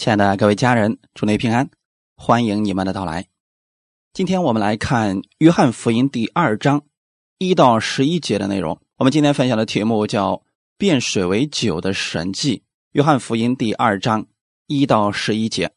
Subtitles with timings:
[0.00, 1.68] 亲爱的各位家人，祝您平安，
[2.16, 3.26] 欢迎你们的到来。
[4.14, 6.86] 今天我们来看《约翰福音》第二章
[7.36, 8.80] 一到十一节的内容。
[8.96, 10.42] 我们今天分享的题目叫
[10.78, 12.56] “变水为酒的神迹”。
[12.92, 14.26] 《约翰福音》第二章
[14.66, 15.70] 一到十一节。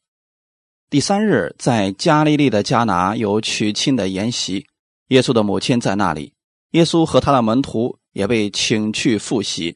[0.89, 4.65] 第三日，在加利利的迦拿有娶亲的筵席，
[5.09, 6.33] 耶稣的母亲在那里，
[6.71, 9.75] 耶稣和他的门徒也被请去赴席。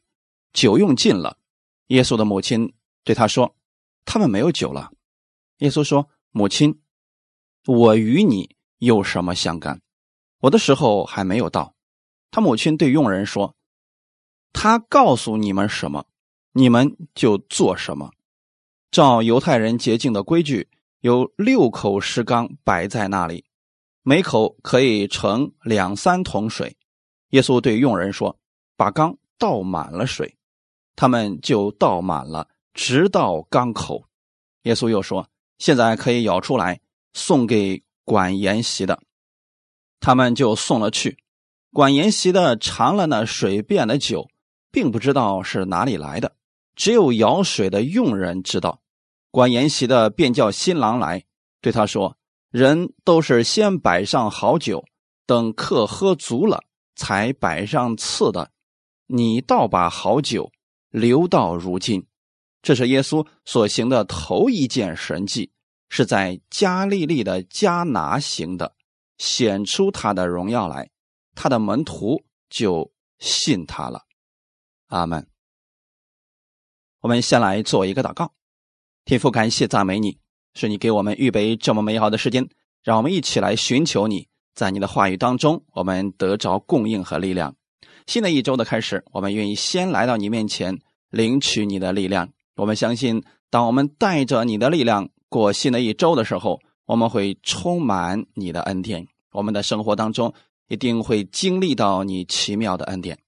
[0.53, 1.35] 酒用尽了，
[1.87, 2.71] 耶稣的母亲
[3.03, 3.53] 对他说。
[4.09, 4.93] 他们没有酒了，
[5.57, 6.79] 耶稣说：“母亲，
[7.65, 9.81] 我与你有什么相干？
[10.39, 11.75] 我的时候还没有到。”
[12.31, 13.53] 他母亲对佣人说
[14.53, 16.05] ：“他告诉你们什么，
[16.53, 18.11] 你们就做什么。
[18.91, 20.69] 照犹太人洁净的规矩，
[21.01, 23.43] 有六口石缸摆在那里，
[24.03, 26.77] 每口可以盛两三桶水。”
[27.31, 28.39] 耶稣对佣人说
[28.77, 30.37] ：“把缸倒满了水。”
[30.95, 32.47] 他们就倒满了。
[32.77, 34.05] 直到缸口，
[34.61, 36.79] 耶稣又说：“现在可以舀出来，
[37.11, 39.01] 送给管筵席的。”
[39.99, 41.17] 他们就送了去。
[41.73, 44.29] 管筵席的尝了那水变的酒，
[44.71, 46.35] 并不知道是哪里来的，
[46.75, 48.79] 只有舀水的佣人知道。
[49.31, 51.23] 管筵席的便叫新郎来，
[51.61, 52.15] 对他说
[52.51, 54.85] ：“人都是先摆上好酒，
[55.25, 56.63] 等客喝足了，
[56.95, 58.51] 才摆上次的。
[59.07, 60.51] 你倒把好酒
[60.91, 62.05] 留到如今。”
[62.61, 65.51] 这是耶稣所行的头一件神迹，
[65.89, 68.75] 是在加利利的加拿行的，
[69.17, 70.89] 显出他的荣耀来，
[71.35, 74.03] 他的门徒就信他了。
[74.87, 75.27] 阿门。
[77.01, 78.33] 我们先来做一个祷告，
[79.05, 80.19] 天父，感谢赞美你，
[80.55, 82.49] 是你给我们预备这么美好的时间，
[82.83, 87.55] 让我们一起来寻求你，在你的话语当中，我们得着供应和力量。
[88.07, 92.33] 新的一周的开始，我们愿意先来到你面前，领取你的力量。
[92.57, 99.07] 我们相信，当我们带着你的力量过新的一周的时候，我们会充满你的恩典。
[99.31, 100.33] 我们的生活当中
[100.67, 103.19] 一定会经历到你奇妙的恩典。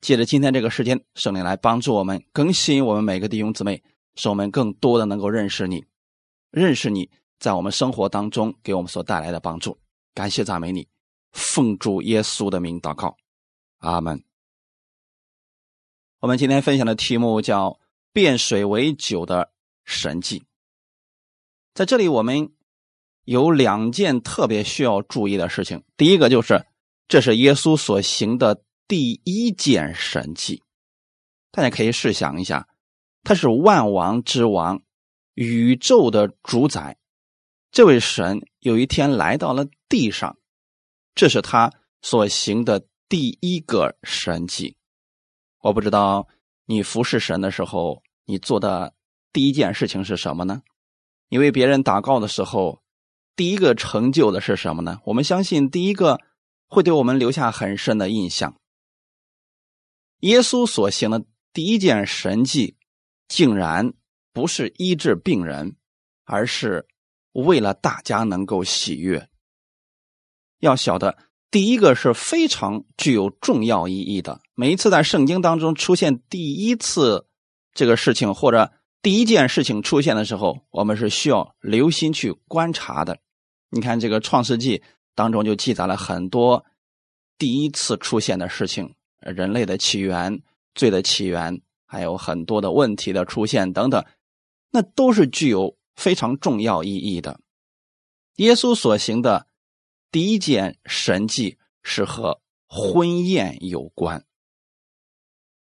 [0.00, 3.82] 借着今天这个时间，圣灵来帮助我们，更新我们每个弟兄姊妹，
[4.14, 5.84] 使我们更多的能够认识你，
[6.52, 7.10] 认识你
[7.40, 9.76] 在我们生活当中给我们所带来的帮助。
[10.14, 10.86] 感谢赞美你，
[11.32, 13.16] 奉主耶稣的名祷告，
[13.78, 14.22] 阿门。
[16.20, 17.80] 我们今天分享的题目叫。
[18.16, 19.52] 变水为酒的
[19.84, 20.46] 神迹，
[21.74, 22.50] 在这里我们
[23.24, 25.84] 有两件特别需要注意的事情。
[25.98, 26.64] 第一个就是，
[27.08, 30.62] 这是耶稣所行的第一件神迹。
[31.50, 32.66] 大家可以试想一下，
[33.22, 34.82] 他是万王之王，
[35.34, 36.96] 宇宙的主宰，
[37.70, 40.38] 这位神有一天来到了地上，
[41.14, 44.78] 这是他所行的第一个神迹。
[45.60, 46.26] 我不知道
[46.64, 48.02] 你服侍神的时候。
[48.26, 48.92] 你做的
[49.32, 50.62] 第一件事情是什么呢？
[51.28, 52.82] 你为别人祷告的时候，
[53.36, 55.00] 第一个成就的是什么呢？
[55.04, 56.20] 我们相信，第一个
[56.66, 58.60] 会对我们留下很深的印象。
[60.20, 62.76] 耶稣所行的第一件神迹，
[63.28, 63.92] 竟然
[64.32, 65.76] 不是医治病人，
[66.24, 66.88] 而是
[67.32, 69.28] 为了大家能够喜悦。
[70.58, 71.16] 要晓得，
[71.50, 74.40] 第一个是非常具有重要意义的。
[74.54, 77.28] 每一次在圣经当中出现第一次。
[77.76, 78.72] 这个事情或者
[79.02, 83.18] 第一件事情出现的时候，我们是需要留心去观察的。
[83.68, 84.78] 你看，这个《创世纪》
[85.14, 86.64] 当中就记载了很多
[87.36, 90.42] 第一次出现的事情，人类的起源、
[90.74, 94.02] 罪的起源，还有很多的问题的出现等等，
[94.70, 97.38] 那都是具有非常重要意义的。
[98.36, 99.46] 耶稣所行的
[100.10, 104.24] 第一件神迹是和婚宴有关，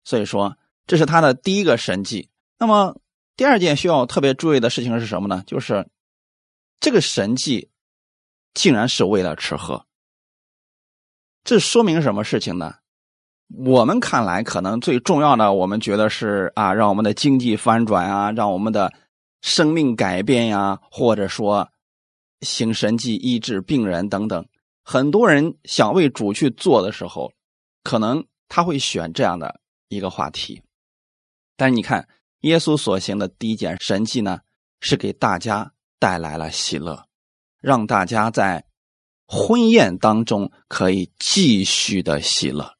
[0.05, 0.59] 所以说。
[0.93, 2.29] 这是他的第一个神迹。
[2.59, 3.01] 那么，
[3.35, 5.43] 第二件需要特别注意的事情是什么呢？
[5.47, 5.89] 就是
[6.81, 7.71] 这个神迹
[8.53, 9.87] 竟然是为了吃喝。
[11.45, 12.75] 这说明什么事情呢？
[13.49, 18.93] 我们看来可能最重要的，我们觉得是啊，让我们的经济翻转啊，让我们的
[19.41, 21.71] 生命改变呀，或者说
[22.43, 24.47] 行神迹医治病人等等。
[24.83, 27.33] 很多人想为主去做的时候，
[27.83, 29.59] 可能他会选这样的
[29.89, 30.61] 一个话题。
[31.57, 32.09] 但你看，
[32.41, 34.41] 耶稣所行的第一件神迹呢，
[34.81, 37.07] 是给大家带来了喜乐，
[37.61, 38.65] 让大家在
[39.27, 42.75] 婚宴当中可以继续的喜乐。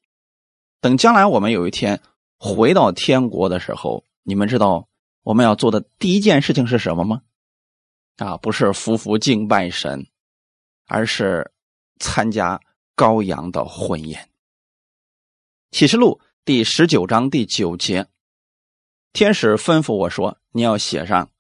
[0.81, 2.01] 等将来我们有一天
[2.39, 4.89] 回到天国的时候，你们知道
[5.23, 7.23] 我们要做的第一件事情是什么吗？
[8.17, 10.07] 啊，不是夫妇敬拜神，
[10.87, 11.53] 而是
[12.01, 12.61] 参加
[12.97, 14.29] 羔羊的婚宴。
[15.71, 18.09] 启示录第十九章第九节。
[19.13, 21.31] 天使吩咐我说：“你要写上，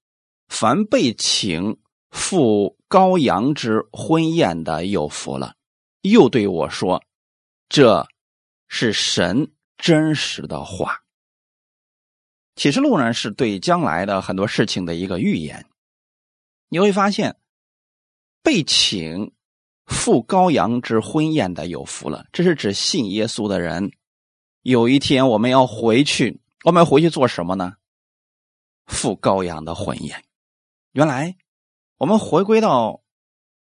[0.48, 1.78] 凡被请
[2.10, 5.54] 赴羔羊之婚宴的有福了。”
[6.02, 7.02] 又对我说
[7.70, 8.06] ：“这
[8.68, 11.00] 是神真实的话。”
[12.54, 15.64] 启示录呢，是对将来的很多事情的一个预言。
[16.68, 17.36] 你会发现，
[18.42, 19.32] 被请
[19.86, 22.26] 赴羔羊之婚宴的有福了。
[22.32, 23.92] 这是指信耶稣的人。
[24.60, 27.74] 有一天我们要回去，我们回去做什么呢？
[28.86, 30.24] 赴羔羊的婚宴。
[30.92, 31.36] 原来
[31.98, 33.02] 我们回归到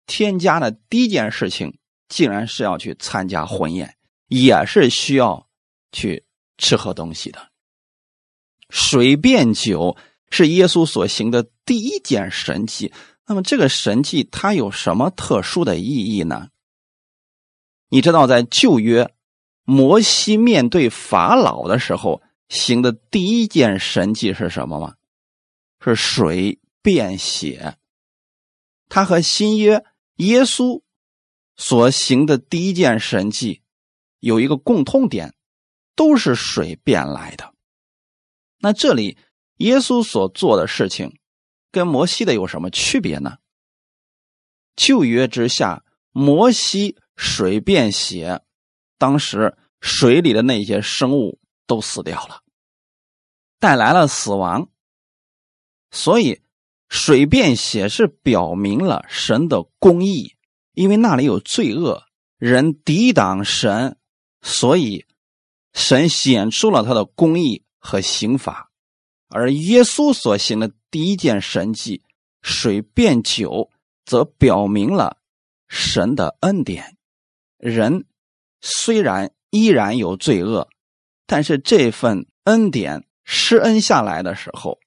[0.07, 1.79] 天家的第一件事情。
[2.09, 3.95] 竟然是要去参加婚宴，
[4.29, 5.47] 也是需要
[5.93, 6.25] 去
[6.57, 7.51] 吃喝东西的。
[8.71, 9.95] 水变酒
[10.31, 12.95] 是耶稣所行的第一件神迹。
[13.27, 16.49] 那么，这个神迹它有什么特殊的意义呢？
[17.91, 19.15] 你知道，在旧约，
[19.65, 24.95] 摩西面对法老的时候行的第一件神迹是什么吗？
[25.81, 27.77] 是水变血。
[28.89, 29.85] 他和新约
[30.17, 30.83] 耶稣。
[31.61, 33.63] 所行的第一件神迹，
[34.21, 35.35] 有一个共通点，
[35.97, 37.53] 都是水变来的。
[38.61, 39.19] 那这里
[39.57, 41.19] 耶稣所做的事情，
[41.73, 43.39] 跟摩西的有什么区别呢？
[44.77, 48.41] 旧约之下，摩西水变血，
[48.97, 52.43] 当时水里的那些生物都死掉了，
[53.61, 54.69] 带来了死亡。
[55.93, 56.43] 所以
[56.89, 60.35] 水变血是表明了神的公义。
[60.73, 62.05] 因为那里有罪恶，
[62.39, 63.99] 人抵挡神，
[64.43, 65.07] 所以
[65.73, 68.71] 神显出了他的公义和刑罚。
[69.29, 72.05] 而耶稣所行的第一件神迹——
[72.43, 73.71] 水变酒，
[74.05, 75.19] 则表明了
[75.67, 76.97] 神的恩典。
[77.57, 78.07] 人
[78.61, 80.69] 虽然依然有罪恶，
[81.29, 84.81] 但是这份恩典施恩下来的时候，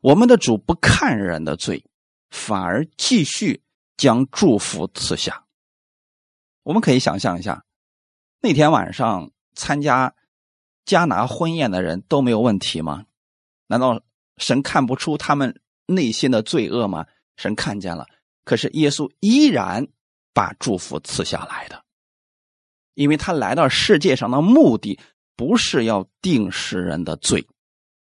[0.00, 1.86] 我们的主不看人的罪，
[2.28, 3.62] 反而继续。
[3.96, 5.44] 将祝福赐下。
[6.64, 7.64] 我们可以想象一下，
[8.40, 10.16] 那天晚上参加
[10.84, 13.06] 迦拿婚宴的人都没有问题吗？
[13.68, 14.02] 难道
[14.38, 17.06] 神看不出他们内心的罪恶吗？
[17.36, 18.04] 神看见了，
[18.44, 19.86] 可是耶稣依然
[20.32, 21.84] 把祝福赐下来的，
[22.94, 24.98] 因为他来到世界上的目的
[25.36, 27.46] 不是要定世人的罪，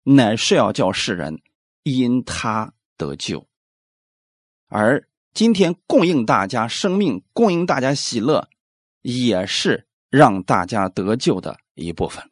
[0.04, 1.42] 乃是要叫世人
[1.84, 3.48] 因他得救，
[4.68, 5.06] 而。
[5.32, 8.50] 今天供应大家生命，供应大家喜乐，
[9.04, 12.28] 也是让大家得救的一部分。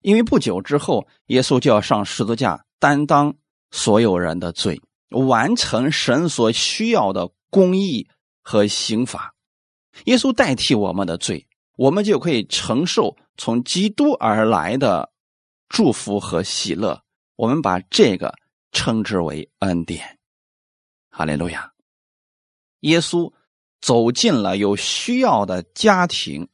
[0.00, 3.34] 因为不久之后，耶稣就要上十字架，担当
[3.72, 8.08] 所有人的罪，完成神所需要的公义
[8.40, 9.34] 和刑罚。
[10.04, 15.10] 耶稣代替我们的罪，我们就可以承受从基督而来的
[15.68, 17.02] 祝福和喜乐。
[17.36, 18.34] 我们把这个
[18.72, 20.18] 称之为恩典。
[21.08, 21.72] 哈利路亚！
[22.80, 23.32] 耶稣
[23.80, 26.48] 走进了有需要的家庭，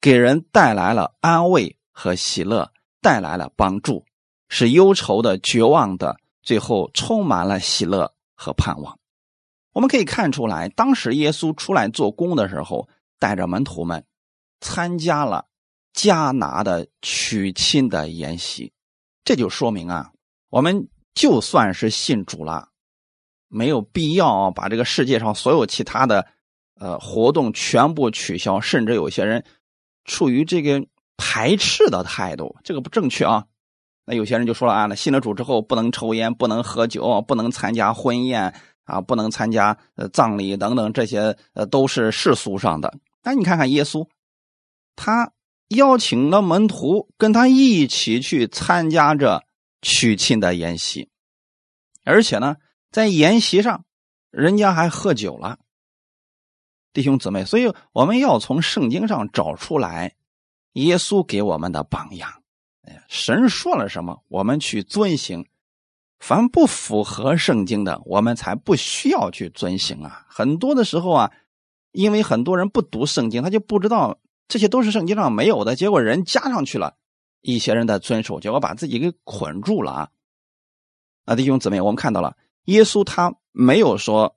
[0.00, 4.04] 给人带来了安慰和喜乐，带来了帮助，
[4.48, 8.98] 使忧愁的、绝望的，最后充满了喜乐和盼望。
[9.72, 12.88] 我们可以看出来，当时耶稣出来做工的时候，
[13.18, 14.04] 带着门徒们
[14.62, 15.44] 参加了
[15.92, 18.72] 迦拿的娶亲的筵席，
[19.24, 20.12] 这就说明啊，
[20.48, 22.68] 我们就算是信主了。
[23.54, 26.26] 没有必要把这个世界上所有其他的
[26.80, 29.44] 呃活动全部取消，甚至有些人
[30.06, 30.82] 处于这个
[31.18, 33.44] 排斥的态度，这个不正确啊。
[34.06, 42.94] 那有些人就说了啊，那信了主之后不能抽烟，不能喝酒，不能参加婚宴啊，不能参加呃葬礼等等，这些呃都是世俗上的。
[43.22, 44.08] 那你看看耶稣，
[44.96, 45.32] 他
[45.68, 49.42] 邀请了门徒跟他一起去参加这
[49.80, 51.08] 娶亲的宴席，
[52.04, 52.56] 而且呢。
[52.92, 53.86] 在筵席上，
[54.30, 55.58] 人家还喝酒了，
[56.92, 60.14] 弟兄姊妹，所以我们要从圣经上找出来
[60.74, 62.42] 耶稣给我们的榜样。
[62.82, 65.42] 哎，神说了什么，我们去遵行；
[66.18, 70.26] 凡不符合圣经的，我们才不需要去遵行啊。
[70.28, 71.32] 很多的时候啊，
[71.92, 74.18] 因为很多人不读圣经，他就不知道
[74.52, 76.94] 这些都是圣经上没有的，结果人加上去了，
[77.40, 80.10] 一些人在遵守，结果把自己给捆住了啊。
[81.24, 82.36] 啊，弟兄姊妹，我们看到了。
[82.64, 84.36] 耶稣他没有说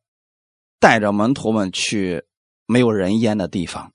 [0.79, 2.23] 带着门徒们去
[2.65, 3.91] 没有人烟的地方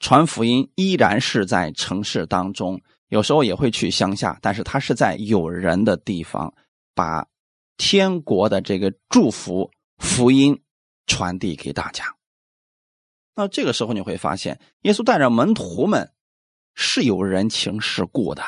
[0.00, 6.54] 传福音，依然是在城市当中，有时候也会去乡下，但是他是在有人的地方，
[6.94, 7.28] 把
[7.76, 10.58] 天国的这个祝福福音
[11.06, 12.06] 传递给大家。
[13.34, 16.12] 那这个时候你会发现，耶稣带着门徒们
[16.74, 18.42] 是有人情世故的，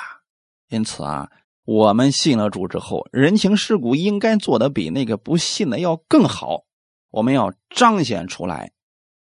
[0.68, 1.30] 因此啊。
[1.66, 6.66] 我们信了主之后，人情世故应该做的比那个不信的要更好。
[7.08, 8.72] 我们要彰显出来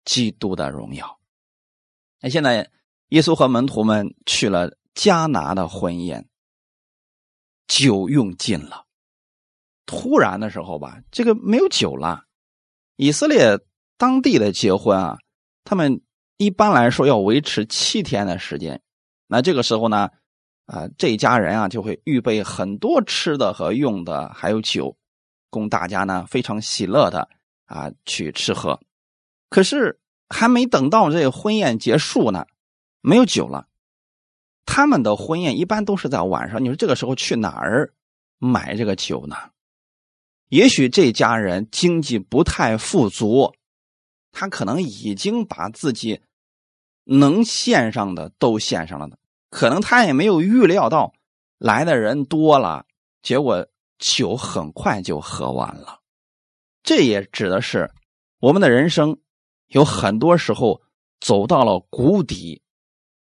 [0.06, 1.20] 基督的荣耀。
[2.18, 2.70] 那现在，
[3.08, 6.30] 耶稣和门徒们去了迦拿的婚宴，
[7.68, 8.86] 酒用尽了。
[9.84, 12.24] 突然的时候吧，这个没有酒了。
[12.96, 13.58] 以色列
[13.98, 15.18] 当地的结婚啊，
[15.64, 16.00] 他们
[16.36, 18.80] 一般来说要维持七天的时间。
[19.26, 20.10] 那这个时候呢，
[20.66, 24.96] 啊，这一家人啊就会预备很多吃的和用的，还有酒，
[25.50, 27.28] 供大家呢非常喜乐的。
[27.70, 28.80] 啊，去吃喝，
[29.48, 32.44] 可是还没等到这婚宴结束呢，
[33.00, 33.68] 没有酒了。
[34.66, 37.94] 他们的婚宴一般都是在晚上，你说这个时候去哪儿
[38.38, 39.36] 买这个酒呢？
[40.48, 43.54] 也许这家人经济不太富足，
[44.32, 46.20] 他可能已经把自己
[47.04, 49.18] 能献上的都献上了的，
[49.50, 51.12] 可能他也没有预料到
[51.58, 52.87] 来的人多了，
[53.22, 53.66] 结果
[53.99, 56.00] 酒很快就喝完了。
[56.82, 57.90] 这也指的是
[58.38, 59.18] 我们的人生，
[59.68, 60.80] 有很多时候
[61.20, 62.62] 走到了谷底，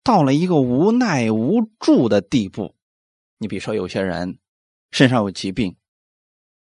[0.04, 2.76] 到了一个无奈无助的地步。
[3.38, 4.40] 你比如说，有些人
[4.92, 5.76] 身上有疾病，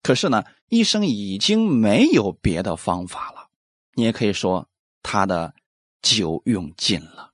[0.02, 3.35] 可是呢，医生已经没有别的方法了。
[3.96, 4.68] 你也可以说，
[5.02, 5.54] 他的
[6.02, 7.32] 酒用尽了，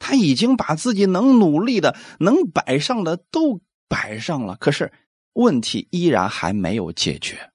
[0.00, 4.92] 他已经把自己能努力的、能摆上的都摆上了，可是
[5.34, 7.52] 问题依然还没有解决。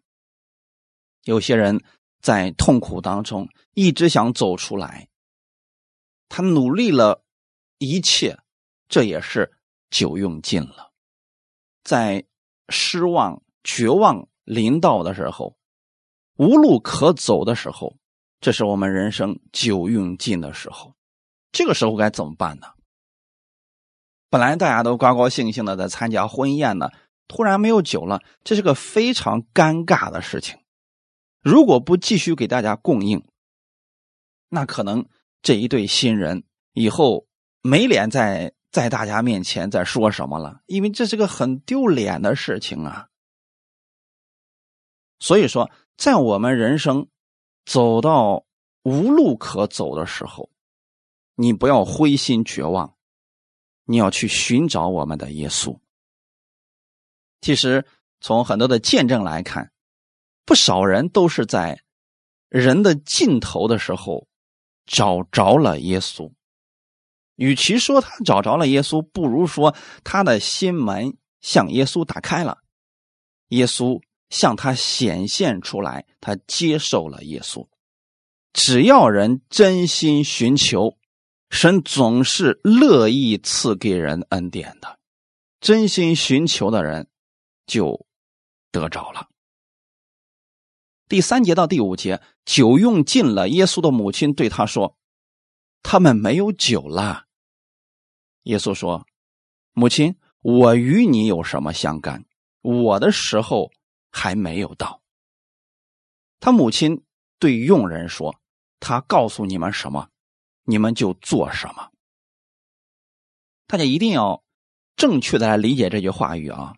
[1.26, 1.84] 有些人
[2.22, 5.10] 在痛苦当中一直想走出来，
[6.30, 7.26] 他努力了
[7.80, 8.40] 一切，
[8.88, 9.52] 这也是
[9.90, 10.94] 酒用尽了。
[11.84, 12.26] 在
[12.70, 15.59] 失望、绝望临到的时候，
[16.40, 17.98] 无路可走的时候，
[18.40, 20.96] 这是我们人生酒用尽的时候。
[21.52, 22.68] 这个时候该怎么办呢？
[24.30, 26.92] 本来大家都高高兴兴的在参加婚宴呢，
[27.28, 30.58] 突然没有酒了，这是个非常尴尬的事情。
[31.42, 33.22] 如果不继续给大家供应，
[34.48, 35.06] 那可能
[35.42, 37.28] 这一对新人以后
[37.62, 43.10] 没脸在在大家面前再说什么了，因为这是个很丢脸的事情啊。
[45.20, 45.70] 所以说，
[46.00, 47.10] 在我们人生
[47.66, 48.46] 走到
[48.84, 50.50] 无路可走的时候，
[51.36, 52.96] 你不要灰心绝望，
[53.84, 55.78] 你要去寻找我们的耶稣。
[57.42, 57.86] 其实，
[58.22, 59.74] 从很多的见证来看。
[60.46, 61.84] 不少人都是在
[62.48, 64.28] 人的尽头的时候
[64.88, 66.32] 找着了耶稣。
[67.36, 69.76] 与其说他找着了耶稣，不如说
[70.06, 72.60] 他的心门向耶稣打开了，
[73.50, 77.68] 耶稣向他显现出来，他接受了耶稣。
[78.54, 80.98] 只要人真心寻求，
[81.50, 85.00] 神总是乐意赐给人恩典的。
[85.62, 87.10] 真心寻求的人
[87.66, 88.06] 就
[88.72, 89.28] 得着了。
[91.08, 93.50] 第三节到第五节，酒用尽了。
[93.50, 94.96] 耶稣的母亲对他说
[95.84, 97.26] ：“他们没有酒了。”
[98.44, 99.06] 耶稣说
[99.74, 102.26] ：“母亲，我与你有什么相干？
[102.62, 103.72] 我的时候
[104.12, 105.02] 还没有到。”
[106.40, 107.04] 他母亲
[107.38, 108.40] 对佣人说
[108.80, 110.10] ：“他告诉你们什么，
[110.64, 111.92] 你们就做什么。”
[113.68, 114.44] 大家一定要
[114.96, 116.76] 正确的来理解这句话语啊。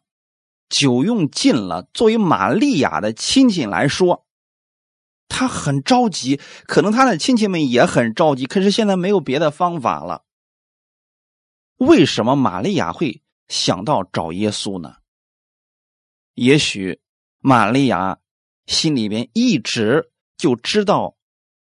[0.67, 4.25] 酒用尽了，作为玛利亚的亲戚来说，
[5.27, 8.45] 他很着急，可能他的亲戚们也很着急。
[8.45, 10.23] 可是现在没有别的方法了。
[11.75, 14.97] 为什么玛利亚会想到找耶稣呢？
[16.35, 17.01] 也许
[17.41, 18.19] 玛利亚
[18.67, 21.15] 心里边一直就知道，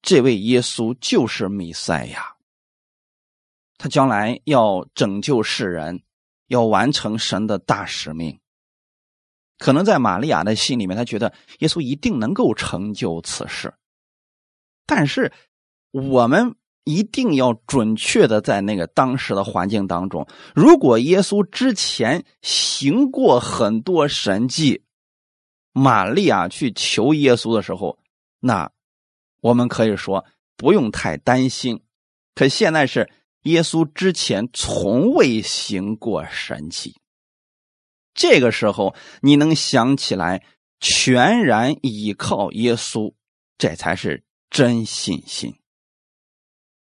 [0.02, 2.36] 这位耶稣就是弥赛亚，
[3.76, 6.02] 他将来要拯救世人，
[6.46, 8.40] 要完成神的大使命。
[9.58, 13.74] 可能在玛利亚的心里面，他觉得耶稣一定能够成就此事。
[14.86, 15.32] 但是，
[15.90, 24.82] 我们一定要准确的在那个当时的环境当中，如果耶稣之前行过很多神迹，
[25.78, 27.98] 玛利亚去求耶稣的时候，
[28.40, 28.70] 那
[29.40, 31.80] 我们可以说不用太担心。
[32.34, 33.10] 可现在是
[33.42, 36.96] 耶稣之前从未行过神迹。
[38.14, 40.44] 这个时候，你能想起来
[40.80, 43.14] 全然依靠耶稣，
[43.56, 45.54] 这才是真信心。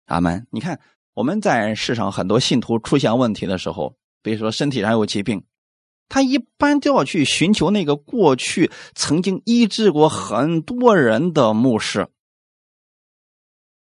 [0.05, 0.45] 阿门。
[0.51, 0.79] 你看，
[1.13, 5.43] 我们在世上很多信徒出现问题的时候，比如说身体上有疾病，
[6.09, 12.07] 他一般都要去寻求那个过去曾经医治过很多人的牧师，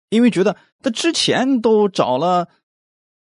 [0.09, 2.49] 因为觉得他之前都找了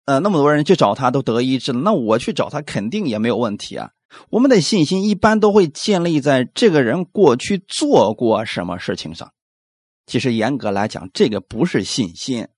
[0.07, 3.93] 呃，那么多人去找他都得医治了，那我去找他肯定也没有问题啊。
[4.31, 9.33] 我们的信心一般都会建立在这个人过去做过什么事情上。
[10.07, 12.49] 其实严格来讲，这个不是信心，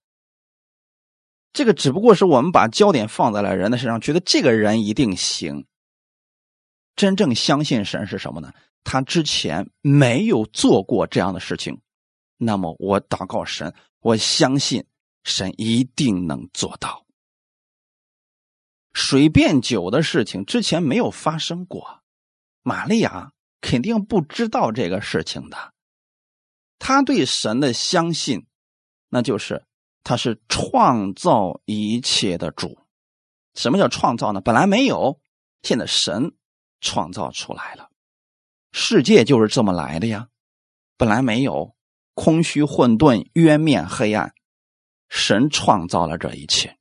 [1.52, 5.66] 这个只不过是我们把焦点放在了人的身上，觉得这个人一定行。
[6.96, 8.52] 真正相信神是什么呢？
[8.84, 11.80] 他之前没有做过这样的事情，
[12.36, 14.84] 那么我祷告神，我相信
[15.22, 17.06] 神一定能做到。
[18.92, 22.02] 水变酒的事情之前没有发生过，
[22.62, 25.72] 玛利亚肯定不知道这个事情的。
[26.78, 28.46] 他对神的相信，
[29.08, 29.64] 那就是
[30.02, 32.78] 他是创造一切的主。
[33.54, 34.40] 什么叫创造呢？
[34.40, 35.20] 本来没有，
[35.62, 36.34] 现在神
[36.82, 37.88] 创造出来了。
[38.72, 40.28] 世界就是这么来的呀，
[40.98, 41.74] 本来没有，
[42.12, 44.34] 空虚、混沌、渊面、黑暗，
[45.08, 46.76] 神创造了这一切，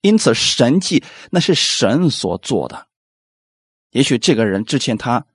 [0.00, 2.86] 因此神迹那是神所做的。
[3.90, 5.26] 也许这个人之前他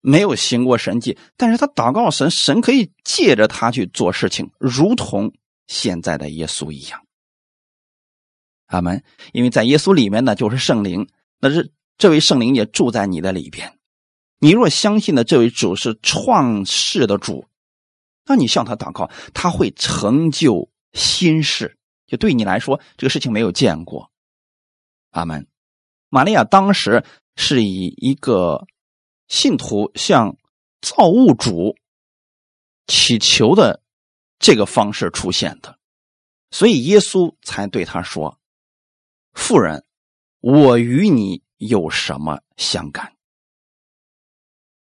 [0.00, 5.32] 没有行过神迹，但是他祷告神，神可以借着他去做事情，如同
[5.66, 7.04] 现在的耶稣一样。
[8.66, 9.04] 阿门。
[9.32, 11.08] 因为在耶稣里面呢，就是圣灵，
[11.40, 13.78] 那是这位圣灵也住在你的里边。
[14.40, 17.46] 你若相信的这位主是创世的主，
[18.24, 21.78] 那你向他祷告，他会成就新事。
[22.08, 24.10] 就对你来说，这个事情没有见过。
[25.10, 25.46] 阿门。
[26.08, 27.04] 玛利亚当时
[27.36, 28.66] 是以一个
[29.28, 30.36] 信徒向
[30.80, 31.76] 造物主
[32.88, 33.80] 祈求的
[34.40, 35.78] 这个方式出现的，
[36.50, 38.40] 所以耶稣才对他说
[39.34, 39.84] ：“妇人，
[40.40, 43.12] 我与你有什么相干？”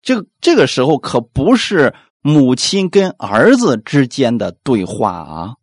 [0.02, 5.56] 这这个时候可不是母亲跟儿子之间的对话啊！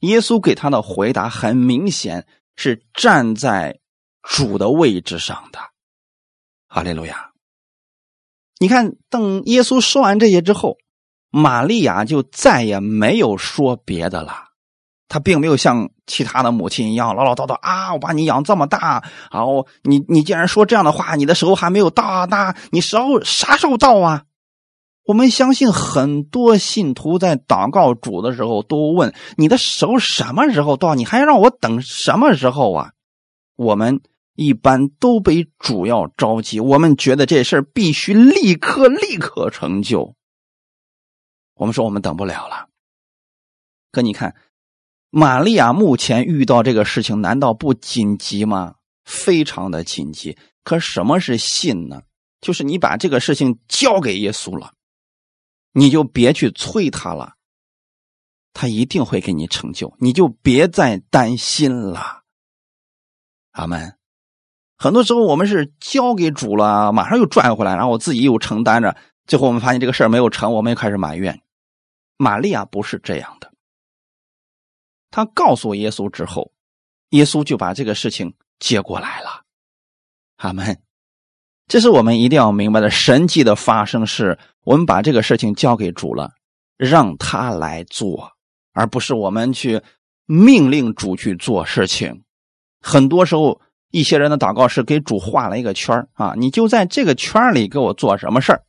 [0.00, 3.78] 耶稣给他的回答很明显是站在
[4.22, 5.60] 主的位置上的。
[6.66, 7.32] 哈利路亚！
[8.58, 10.76] 你看，等耶稣说完这些之后，
[11.30, 14.45] 玛利亚就再也没有说别的了。
[15.08, 17.92] 他并没有像其他的母亲一样唠唠叨叨啊！
[17.92, 24.24] 我把你养这么大，然后你你竟然说这样的话，你的时候还没有到，那你时候啥时候到啊？
[25.04, 30.96] 我们相信很多信徒在祷告主的时候都问：你的时候什么时候到？
[30.96, 32.90] 你还让我等什么时候啊？
[33.54, 34.00] 我们
[34.34, 40.16] 一般都被主要着急，我们觉得这事儿必须立刻立刻成就。
[41.54, 42.66] 我们说我们等不了了，
[43.92, 44.34] 可你看。
[45.10, 48.74] 玛利亚目前遇到这个事情，难道不紧急吗？
[49.04, 50.36] 非常的紧急。
[50.64, 52.02] 可什么是信呢？
[52.40, 54.72] 就是你把这个事情交给耶稣了，
[55.72, 57.34] 你就别去催他了，
[58.52, 62.22] 他一定会给你成就，你就别再担心了。
[63.52, 63.96] 阿门。
[64.76, 68.94] 很多时候我们是交给主了，马上又转回来，然后我自己又承担着，
[69.26, 71.40] 最后我们发现这个事儿没有成，我们又开始埋怨。
[72.18, 73.50] 玛利亚不是这样的。
[75.16, 76.52] 他告诉耶稣之后，
[77.08, 79.44] 耶稣就把这个事情接过来了。
[80.36, 80.78] 阿门。
[81.68, 86.32] 这是我们一定要明白的神迹的发生，是我们把这个事情交给主了，
[86.76, 88.30] 让他来做，
[88.74, 89.80] 而不是我们去
[90.26, 92.22] 命令主去做事情。
[92.82, 98.65] 很多时候，一些人的祷告是给主画了一个圈啊，你就在这个圈里给我做什么事儿。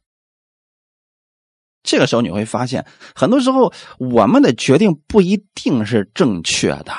[1.87, 6.91] 这个时候你会发现，很多时候我们的决定不一定是正确的。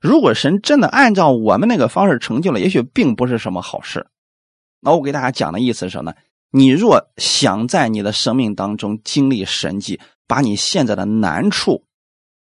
[0.00, 4.06] 如果神真的按照我们那个方式成就了，也许并不是什么好事。
[4.80, 6.16] 那我给大家讲的意思是什么呢？
[6.50, 11.84] 你若想在你的生命当中经历神迹，把你现在的难处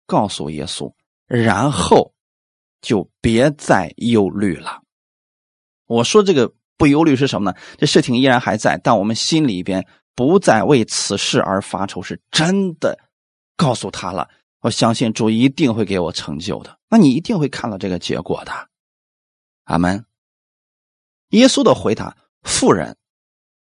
[0.06, 0.92] 告诉耶稣，
[1.26, 2.12] 然后
[2.80, 4.82] 就别再忧虑了。
[5.86, 7.56] 我说这个不忧虑是什么呢？
[7.78, 9.84] 这事情依然还在，但我们心里边。
[10.14, 12.98] 不再为此事而发愁，是真的
[13.56, 14.28] 告诉他了。
[14.60, 16.78] 我相信主一定会给我成就的。
[16.88, 18.52] 那你一定会看到这个结果的。
[19.64, 20.06] 阿门。
[21.30, 22.96] 耶稣的回答：“妇人，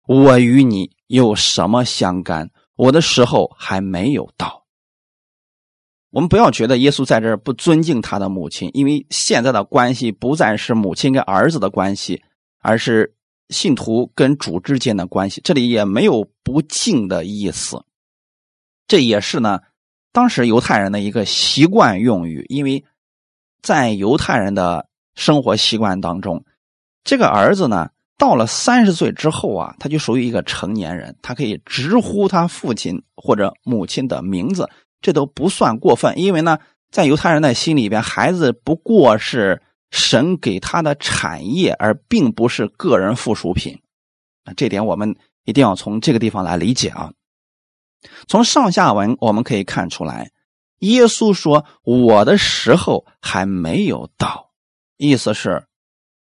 [0.07, 2.49] 我与你有什么相干？
[2.75, 4.65] 我的时候还没有到。”
[6.11, 12.23] 我们不要觉得耶稣在这儿不尊敬他的母亲，因为现在的关系不再是母亲跟儿子的关系，
[12.59, 13.16] 而是。
[13.49, 17.83] 信徒跟主之间的关系，这里也没有不敬的意思。
[18.87, 19.59] 这也是呢，
[20.11, 22.45] 当时犹太人的一个习惯用语。
[22.49, 22.83] 因为
[23.61, 26.45] 在犹太人的生活习惯当中，
[27.03, 34.69] 这个儿子呢，到了三十岁之后啊，他就属于一个成年人，他可以直呼他父亲或者母亲的名字，
[35.01, 36.17] 这都不算过分。
[36.17, 36.57] 因为呢，
[36.91, 43.81] 在犹太人的心里边，孩子不过是神给他的产业，而并不是个人附属品。
[44.55, 47.11] 这点我们一定要从这个地方来理解啊。
[48.27, 50.31] 从上下文我们可以看出来，
[50.79, 54.51] 耶稣说：“我的时候还没有到。”
[54.97, 55.67] 意思是，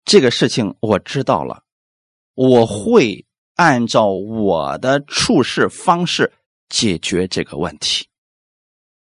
[0.06, 1.64] 这个事情我知道了，
[2.34, 6.34] 我会按照我的处事方式
[6.70, 8.08] 解决这个问题。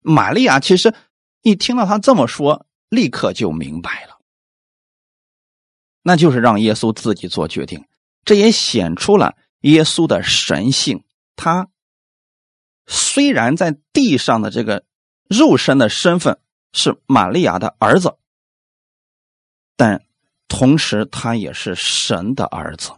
[0.01, 0.93] 玛利亚其实
[1.41, 4.16] 一听到他这么说，立刻就明白了，
[6.07, 7.83] 那就是让耶稣自己做决定。
[8.23, 11.03] 这也显出了耶稣的神性。
[11.35, 11.67] 他
[12.85, 14.85] 虽然在地上的这个
[15.27, 16.39] 肉身的身份
[16.71, 18.15] 是玛利亚的儿子，
[19.75, 20.01] 但
[20.47, 22.93] 同时他也是神的儿子。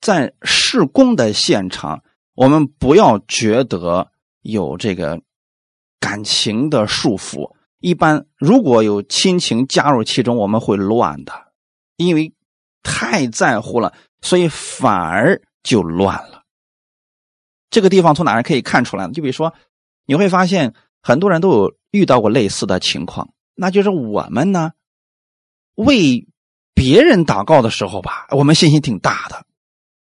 [0.00, 2.02] 在事工的现场，
[2.34, 4.10] 我们不要觉得
[4.40, 5.22] 有这个。
[6.02, 11.51] 感情的束缚，一般如果有亲情加入其中，我们会乱的，
[12.06, 12.32] 因为
[12.82, 16.42] 太在乎了，所以反而就乱了。
[17.70, 19.12] 这个地方从哪儿可以看出来呢？
[19.12, 19.54] 就比如说，
[20.04, 24.72] 你会发现很多人都有遇到过类似的情况，那就是我们呢
[25.74, 26.26] 为
[26.74, 29.44] 别人祷告的时候吧，我们信心挺大的，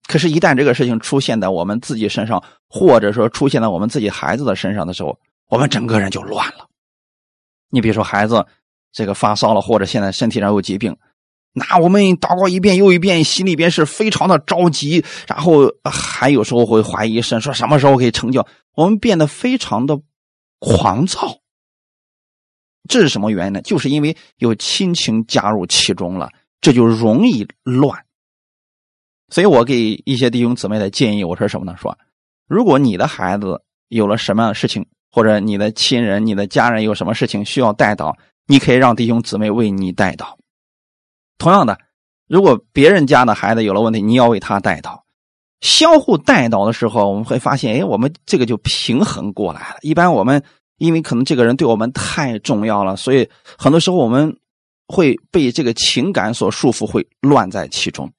[0.07, 6.69] 可是，一旦这个事情出现在我们自己身上，或者说出现在我们自己孩子的身上的时候，我们整个人就乱了。
[7.71, 8.47] 你比如说，孩子
[8.93, 10.97] 这个发烧了，或者现在身体上有疾病，
[11.53, 18.47] 那我们祷告一遍又一遍，心里边是非常的着急，然后还有时候会怀疑神，说什么时候可以成就？
[18.75, 20.01] 我们变得非常的
[20.61, 21.39] 狂躁。
[22.89, 23.63] 这是什么原因呢？
[23.63, 26.31] 就是因为有亲情加入其中了，
[26.61, 28.05] 这就容易乱。
[29.31, 31.77] 所以我给一些弟兄姊妹的建议，我说什么呢？
[31.77, 31.99] 说
[32.47, 40.38] 如果你的孩子有了什么样的事情，或者你的亲人、你的家人有什么事情需要带到，你可以让弟兄姊妹为你带到。
[41.39, 41.79] 同样的，
[42.27, 45.07] 如果别人家的孩子有了问题，你要为他带到。
[45.61, 49.77] 相互带到的时候，我们会发现，哎，我们这个就平衡过来了。
[49.81, 50.45] 一般我们
[50.77, 54.39] 因为可能这个人对我们太重要了，所以很多时候我们
[54.87, 58.13] 会被这个情感所束缚，会乱在其中。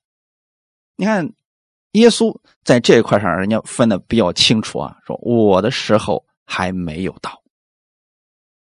[0.96, 1.32] 你看，
[1.92, 6.26] 耶稣在这一块上，人家分的比较清楚啊，说我的时候。
[6.52, 7.44] 还没有到，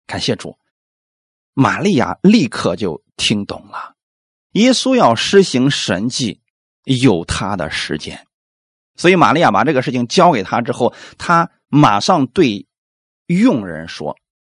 [0.07, 0.57] 感谢主，
[1.53, 3.96] 玛利亚立刻就听懂了。
[4.57, 6.41] 耶稣要施行神迹，
[6.85, 8.27] 有他的时间，
[8.97, 12.67] 所以玛利亚把这个事情交给他之后，他马上对
[13.27, 14.17] 佣人说：“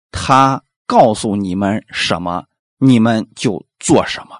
[0.10, 2.46] 他告诉你们什么，
[2.78, 4.40] 你们就做什么。”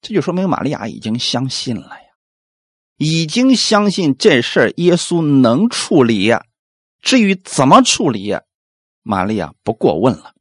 [0.00, 2.08] 这就说明玛利亚已经相信了呀，
[2.96, 6.46] 已经相信这事耶稣能处理呀。
[7.02, 8.34] 至于怎么处理，
[9.02, 10.32] 玛利亚不过问了。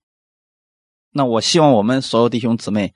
[1.11, 2.93] 那我希望我们所有弟兄姊妹，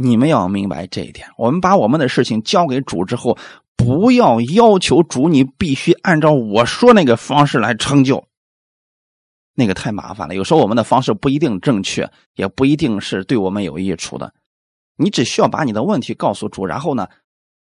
[0.00, 1.28] 你们要明白这一点。
[1.36, 3.36] 我们把我们的事情交给主之后，
[3.76, 8.28] 不要要求主你必须按照我说那个方式来成就，
[9.54, 10.36] 那个太麻烦了。
[10.36, 14.32] 有时候我们的方式不一定正确，也不一定是对我们有益处的。
[14.96, 17.08] 你只需要把你的问题告诉主，然后呢，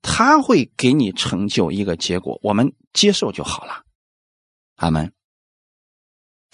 [0.02, 3.84] 他会给你成就一个结果，我们接受就好了。
[4.78, 5.14] 阿门。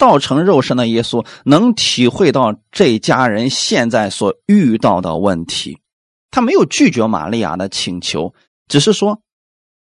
[0.00, 5.78] 道成肉身的耶稣能体会到这家人现在所遇到的问题，
[6.30, 8.34] 他没有拒绝玛利亚的请求，
[8.66, 9.20] 只是说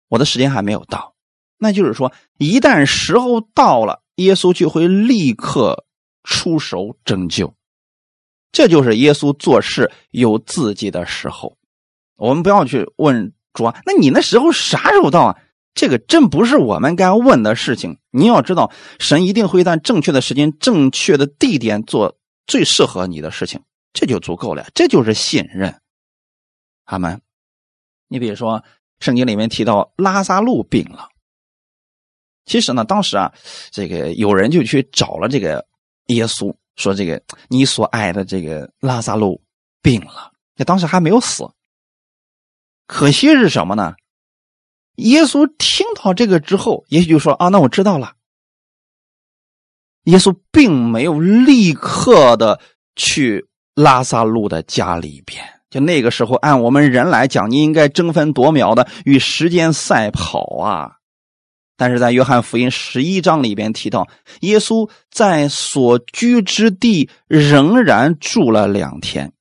[0.08, 1.14] 我的时间还没有到。
[1.56, 5.84] 那就是说，一旦时候到了，耶稣就会立刻
[6.24, 7.54] 出手拯救。
[8.50, 11.56] 这就是耶稣做事有自己的时候。
[12.16, 15.36] 我们不要去问主啊，那你那时候啥时候到啊？
[15.74, 17.98] 这个真不是我们该问的事情。
[18.10, 24.66] 你要知道，神一定会在正确的时间、正确的地点做最适合你的事情，这就足够了。
[24.74, 25.80] 这就是信任。
[26.84, 27.20] 阿门。
[28.08, 28.64] 你比如说，
[28.98, 31.08] 圣经里面提到拉萨路病了，
[32.44, 33.32] 其实呢，当时啊，
[33.70, 35.64] 这个有人就去找了这个
[36.06, 39.40] 耶稣，说：“这个你所爱的这个拉萨路
[39.80, 41.44] 病了，那当时还没有死。
[42.88, 43.94] 可惜是什么呢？”
[44.96, 48.12] 耶稣听到这个之后，也许就说：“啊，那我知道了。”
[50.04, 52.60] 耶稣并没有立刻的
[52.96, 55.42] 去拉萨路的家里边。
[55.70, 60.96] 就那个时候，按我们人来讲，你应该争分夺秒的与时间赛跑啊。
[61.76, 64.08] 但是在约翰福音十一章里边提到，
[64.40, 69.32] 耶稣在所居之地仍然住了两天。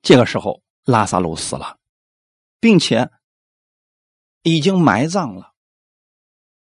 [0.00, 1.76] 这个时候，拉萨路死了，
[2.60, 3.10] 并且。
[4.44, 5.52] 已经埋葬了。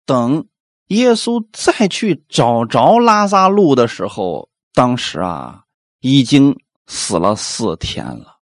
[0.05, 0.47] 等
[0.87, 5.63] 耶稣再去找着拉萨路的时候，当时啊，
[5.99, 8.39] 已经死了四天了。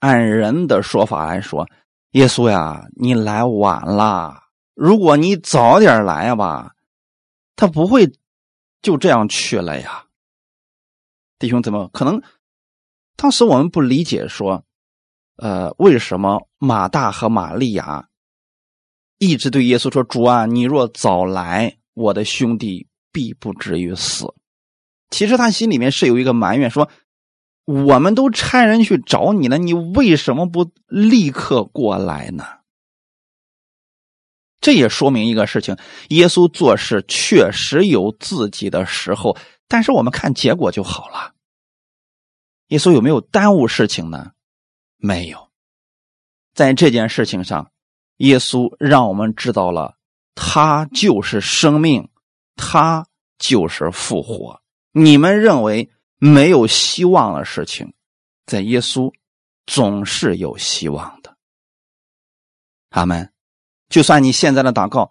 [0.00, 1.68] 按人的说法来说，
[2.10, 4.42] 耶稣呀，你来晚了。
[4.74, 6.74] 如果你早点来吧，
[7.56, 8.12] 他不会
[8.82, 10.04] 就这样去了呀。
[11.38, 12.22] 弟兄姊妹，可能
[13.16, 14.64] 当时我们不理解，说，
[15.36, 18.08] 呃，为什么马大和玛利亚
[19.24, 24.26] 一直对耶稣说：“主啊，你若早来，我的兄弟必不至于死。”
[25.10, 26.90] 其实他心里面是有一个埋怨，说
[27.64, 32.44] ：“我们都差人去找你了，你为什么不立刻过来呢？”
[34.60, 35.76] 这也说明一个事情：
[36.08, 39.36] 耶稣做事确实有自己的时候，
[39.68, 41.32] 但是我们看结果就好了。
[42.68, 44.32] 耶稣有没有耽误事情呢？
[44.96, 45.48] 没有。
[46.54, 47.71] 在这件事情上，
[48.22, 49.96] 耶稣让我们知道了，
[50.36, 52.08] 他就是生命，
[52.54, 54.62] 他就是复活。
[54.92, 57.94] 你们认为没有希望的事情，
[58.46, 59.12] 在耶稣
[59.66, 61.36] 总是有希望的。
[62.90, 63.32] 阿门。
[63.88, 65.10] 就算你现在的祷告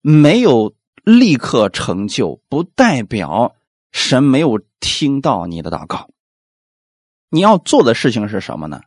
[0.00, 3.54] 没有立刻成就，不代表
[3.92, 6.08] 神没有听到你的祷告。
[7.28, 8.80] 你要做的事情是什么呢？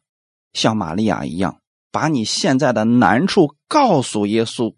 [0.53, 1.58] 像玛利亚一样，
[1.91, 4.75] 把你现在的难处告诉耶稣。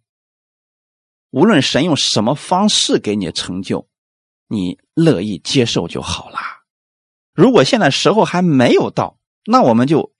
[1.29, 3.87] 无论神用什么方式给你成就，
[4.47, 6.39] 你乐意接受就好了。
[7.33, 10.13] 如果现在时候还没有到，那我们就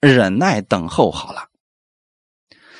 [0.00, 1.48] 忍耐等候好了。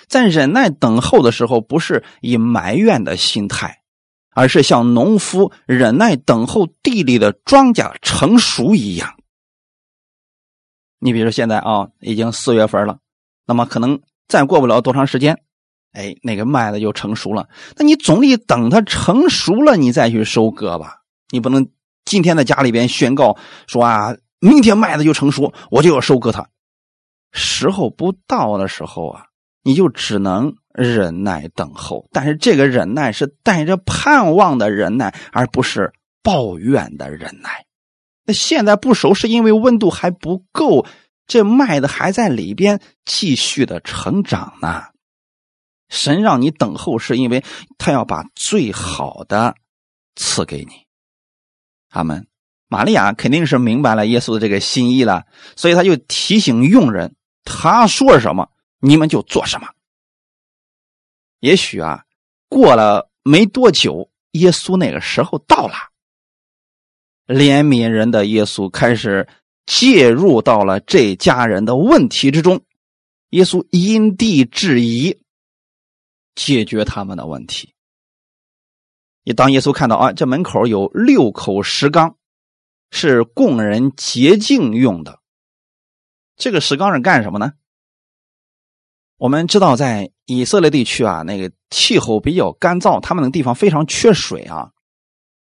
[0.08, 3.82] 在忍耐等候的时候，不是以埋怨的心态，
[4.30, 9.16] 而是像农夫忍耐等候地里的庄稼成熟一样。
[10.98, 12.98] 你比如说现在啊，已经四月份了，
[13.48, 15.40] 那么可能再过不了多长时间，
[15.92, 17.48] 哎，那个麦子就成熟了。
[17.76, 20.98] 那你总得等它成熟了，你再去收割吧。
[21.30, 21.66] 你不能
[22.04, 26.46] 今天在家里边宣告说啊，明天麦子就成熟，我就要收割它。
[27.32, 29.24] 时候不到的时候啊。
[29.64, 37.66] 你就只能忍耐等候，但是这个忍耐是带着盼望的忍耐，而不是抱怨的忍耐。
[38.24, 40.86] 那现在不熟，是因为温度还不够，
[41.28, 44.86] 这麦子还在里边继续的成长呢。
[45.88, 47.44] 神让你等候，是因为
[47.78, 49.54] 他要把最好的
[50.16, 50.86] 赐给你。
[51.90, 52.26] 阿门。
[52.70, 55.24] 玛利亚肯定是明白了耶稣的这个心意了，
[55.56, 57.14] 所以他就提醒佣人，
[57.44, 58.50] 他说什么。
[58.80, 59.68] 你们就做什么？
[61.40, 62.04] 也许啊，
[62.48, 65.74] 过了没多久，耶稣那个时候到了，
[67.26, 69.26] 怜悯人的耶稣开始
[69.68, 72.64] 介入到了这家人的问题之中。
[73.30, 75.20] 耶稣因地制宜，
[76.34, 77.74] 解决他们的问题。
[79.22, 82.16] 你当耶稣看到啊，这门口有六口石缸，
[82.90, 85.20] 是供人洁净用的。
[86.36, 87.52] 这个石缸是干什么呢？
[89.18, 94.70] 我们知道，在以色列地区啊，那个气候比较干燥，他们那个地方非常缺水啊，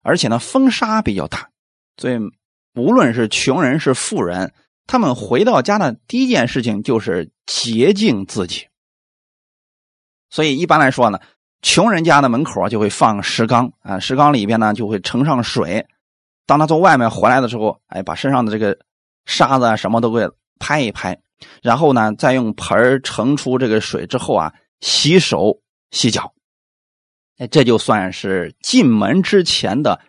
[0.02, 1.50] 而且呢，风沙比较大，
[1.96, 2.14] 所以
[2.74, 4.52] 无论是穷人是富人，
[4.86, 8.66] 他们回到家的第一件事情就是洁净自己。
[10.30, 11.20] 所以一般来说呢，
[11.60, 15.86] 穷人家的门口就会放石缸啊，石缸里边呢就会盛上水，
[16.46, 18.78] 当他从外面回来的时候，哎，把身上的这个
[19.26, 20.26] 沙子啊什么都给
[20.58, 21.18] 拍一拍。
[21.60, 26.32] 然后呢，再用盆盛出这个水之后啊，洗手洗脚，
[27.36, 30.00] 哎，这就算是进门之前的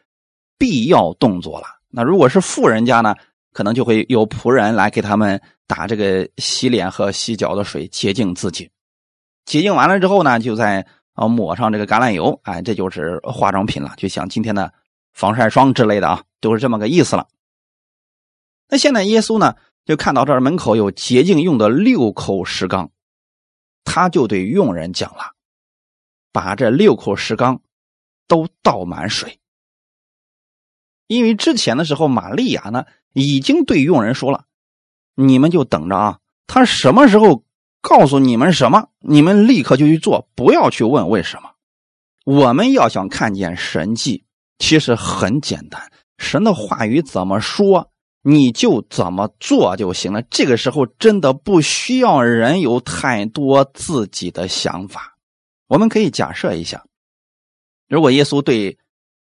[0.58, 1.72] 必要动作了。
[1.95, 3.15] 那如果是富人家呢，
[3.51, 8.69] 可能就会有仆人来给他们打这个洗脸和洗脚的水，洁净自己。
[9.45, 14.73] 洁净完了之后呢，就在啊抹上这个橄榄油，哎，这就是化妆品了，就像今天的
[15.13, 17.27] 防晒霜之类的啊，都是这么个意思了。
[18.67, 19.56] 那现在耶稣呢？
[19.86, 22.89] 就看到这儿门口有洁净用的六口石缸，
[23.84, 25.34] 他就对佣人讲了
[26.32, 27.60] ：“把这六口石缸
[28.29, 29.38] 都倒满水。”
[31.07, 34.45] 因为之前的时候，玛利亚呢已经对佣人说了
[35.15, 37.43] ：“你们就等着啊，他什么时候
[37.81, 41.51] 告诉你们什么，你们立刻就去做，不要去问为什么。
[42.25, 44.23] 我们要想看见神迹，
[44.59, 47.89] 其实很简单，神的话语怎么说？”
[48.25, 50.21] 你就怎么做就行了。
[50.21, 55.17] 这个时候真的不需要人有太多自己的想法。
[55.67, 56.85] 我们可以假设一下，
[57.89, 58.77] 如果耶稣对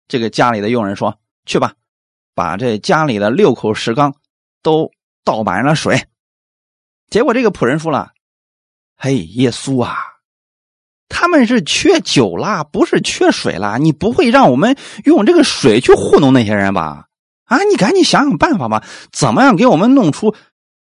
[0.09, 1.75] 这个家里的佣人说：“去吧，
[2.35, 4.15] 把这家里的六口石缸
[4.63, 4.91] 都
[5.25, 6.07] 倒满了水。”
[7.11, 8.13] 结果这个仆人说了
[8.97, 9.97] ：“嘿，耶稣啊，
[11.09, 13.77] 他们是缺酒啦，不是缺水啦。
[13.77, 17.07] 你不会让我们用这个水去糊弄那些人吧？”
[17.45, 20.35] 啊，你赶紧想想办法吧，怎么样给我们弄出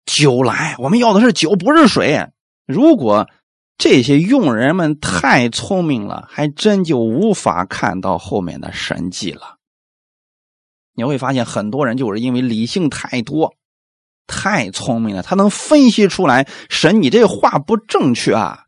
[0.05, 0.75] 酒来？
[0.79, 2.27] 我们要的是酒，不是水。
[2.65, 3.29] 如果
[3.77, 9.54] 这些佣人们太聪明了，还真就无法看到后面的神迹了。
[10.95, 13.53] 你会发现，很多人就是因为理性太多、
[14.25, 18.65] 太聪明了，他能分析出来神，你这话不正确啊，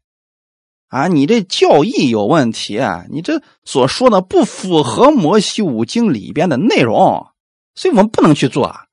[0.90, 7.28] 啊，你这教义有问题啊，你这所说的不符合摩西五经里边的内容，
[7.74, 8.66] 所以我们不能去做。
[8.66, 8.84] 啊。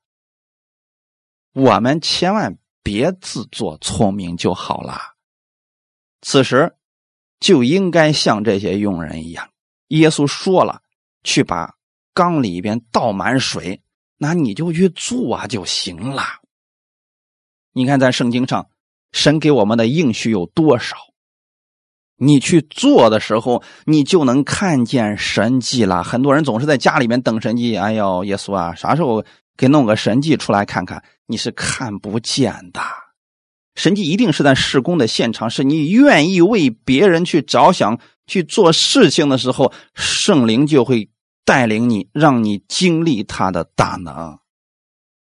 [1.53, 4.99] 我们千万别自作聪明就好了。
[6.21, 6.75] 此时
[7.39, 9.49] 就应该像这些佣人一样，
[9.87, 10.81] 耶稣说了，
[11.23, 11.74] 去把
[12.15, 13.81] 缸里边倒满水，
[14.17, 16.23] 那你就去做啊就行了。
[17.73, 18.69] 你看，在圣经上，
[19.11, 20.95] 神给我们的应许有多少？
[22.17, 26.01] 你去做的时候，你就能看见神迹了。
[26.01, 29.25] 很多人总是在家里面等神迹，哎呦，耶稣啊，啥时候
[29.57, 31.03] 给弄个神迹出来看看？
[31.27, 32.79] 你是看不见的。
[33.75, 41.09] 神迹一定是在施工的现场，是你愿意为别人去着想、去做事情的时候，圣灵就会
[41.45, 44.39] 带领你，让你经历他的大能。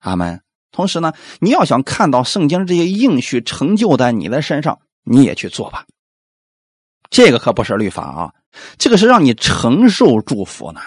[0.01, 0.43] 阿门。
[0.73, 5.87] 同时呢，你要想看到圣经这些应许成就在你的身上，你也去做吧。
[7.11, 8.35] 这个可不是律法啊，
[8.79, 10.81] 这个是让你承受祝福呢。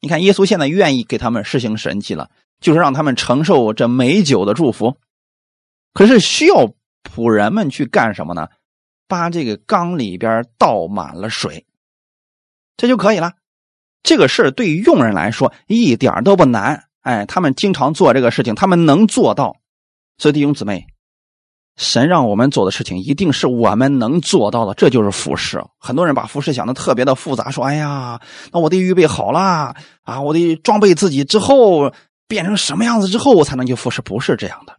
[0.00, 4.96] 你看，耶稣现在愿意给他们施行神迹了，就是让他们承受这美酒的祝福。
[5.92, 6.72] 可是需要。
[7.02, 8.46] 仆人们去干什么呢？
[9.08, 11.66] 把这个缸里边倒满了水，
[12.76, 13.32] 这就可以了。
[14.02, 16.84] 这个事对于佣人来说一点都不难。
[17.02, 19.56] 哎，他们经常做这个事情，他们能做到。
[20.18, 20.86] 所以弟兄姊妹，
[21.76, 25.62] 神让我们做的事情一定是我们能做到的，这就是服饰。
[25.78, 28.20] 很多人把服饰想的特别的复杂，说：“哎呀，
[28.52, 31.92] 那我得预备好了啊，我得装备自己之后
[32.28, 34.76] 变成什么样子之后，我才能去服侍。”不是这样的。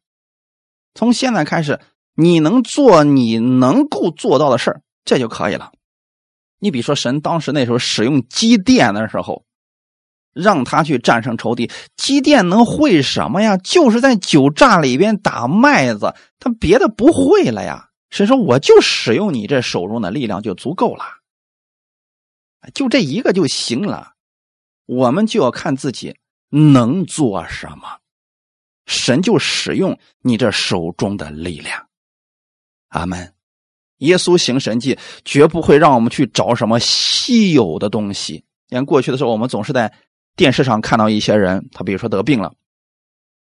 [0.93, 1.79] 从现在开始。
[2.13, 5.71] 你能做你能够做到的事儿，这就可以了。
[6.63, 9.43] 你比如说，神当时那时候使用机电的时候，
[10.31, 13.57] 让他去战胜仇敌，机电能会什么呀？
[13.57, 17.89] 就是在酒榨里边打麦子，他别的不会了呀。
[18.11, 21.03] 神说：“我就使用你这手中的力量就足够了，
[22.73, 24.13] 就这一个就行了。”
[24.85, 26.17] 我们就要看自己
[26.49, 27.99] 能做什么，
[28.85, 31.87] 神就使用你这手中的力量。
[32.89, 33.33] 阿门，
[34.01, 38.43] 耶稣行神迹，绝不会让我们去找什么稀有的东西。
[38.69, 39.91] 你看过去的时候，我们总是在
[40.35, 42.53] 电视上看到一些人，他比如说得病了，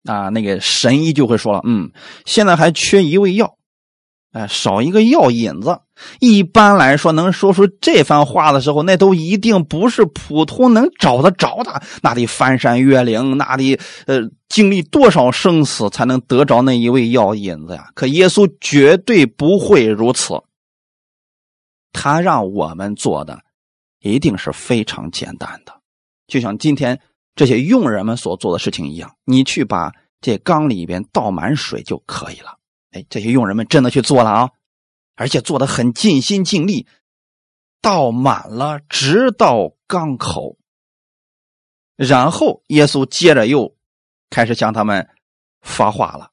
[0.04, 1.90] 啊，那个神医就会说了，嗯，
[2.24, 3.56] 现在还缺一味药。
[4.32, 5.80] 哎，少一个药引子。
[6.20, 17.88] 一般来说，能说出这番话的时候，那都一定不是普通能找得着的，那得翻山越岭，那得呃经历多少生死才能得着那一味药引子呀？
[17.94, 20.34] 可耶稣绝对不会如此，
[21.92, 23.42] 他让我们做的
[24.00, 25.80] 一定是非常简单的，
[26.26, 27.00] 就像今天
[27.34, 32.58] 这些佣人们所做的事情一样，你去把这缸里边倒满水就可以了。
[32.92, 34.50] 哎，这些佣人们真的去做了啊，
[35.14, 36.86] 而且做的很尽心尽力，
[37.80, 40.58] 倒满了，直到缸口。
[41.96, 43.76] 然后耶稣接着又
[44.30, 45.08] 开始向他们
[45.60, 46.30] 发话了。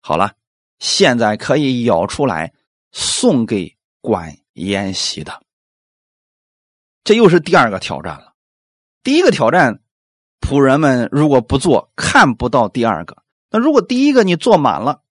[0.00, 0.32] 好了，
[0.78, 2.52] 现在可以舀出来
[2.92, 5.40] 送给管筵席的。
[7.04, 8.32] 这又是第二个挑战了。
[9.04, 9.80] 第一个挑战，
[10.40, 13.18] 仆人们如果不做，看不到第二个。
[13.50, 15.02] 那如果第一个你做满了，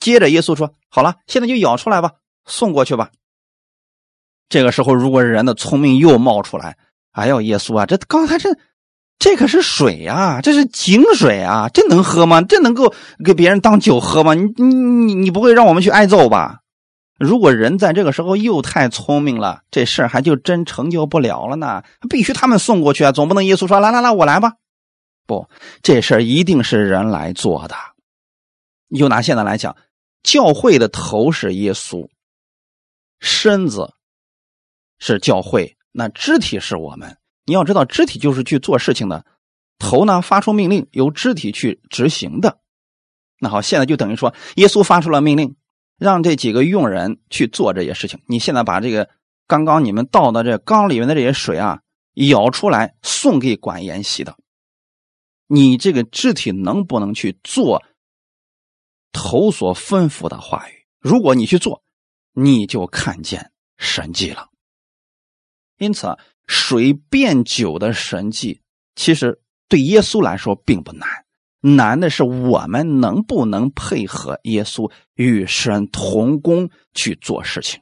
[0.00, 3.12] 接着，耶稣说：“好了，现在就舀出来吧，送过去吧。”
[4.50, 6.76] 这个时候，如果人的聪明又冒出来
[7.12, 8.50] ：“哎呦，耶稣啊，这刚才这
[9.20, 12.42] 这可是水呀，这是井水啊，这能喝吗？
[12.42, 12.92] 这能够
[13.24, 14.34] 给别人当酒喝吗？
[14.34, 16.62] 你你你你不会让我们去挨揍吧？”
[17.24, 21.82] 如果人在这个时候又太聪明了，这事儿还就真成就不了了呢。
[22.08, 24.52] 必须他们送过去啊，总不能耶稣说：“来来来，我来吧。”
[25.26, 25.48] 不，
[25.82, 27.74] 这事儿一定是人来做的。
[28.88, 29.74] 你就拿现在来讲。
[30.22, 32.08] 教会的头是耶稣，
[33.20, 33.92] 身子
[34.98, 37.18] 是教会，那肢体是我们。
[37.44, 39.26] 你要知道，肢体就是去做事情的，
[39.78, 42.58] 头呢发出命令，由肢体去执行的。
[43.38, 45.56] 那好，现在就等于说，耶稣发出了命令，
[46.04, 48.20] 让这几个佣人去做这些事情。
[48.26, 49.08] 你现在把这个
[49.46, 51.80] 刚刚你们倒的这缸里面的这些水啊，
[52.12, 54.36] 舀出来送给管筵席的，
[55.46, 57.82] 你这个肢体能不能去做？
[59.12, 61.82] 头所吩咐的话语，如果你去做，
[62.32, 64.48] 你就看见神迹了。
[65.78, 68.60] 因此，水变酒的神迹，
[68.94, 71.23] 其实对耶稣来说并不难，
[71.66, 77.80] 难的是我们能不能配合耶稣与神同工去做事情。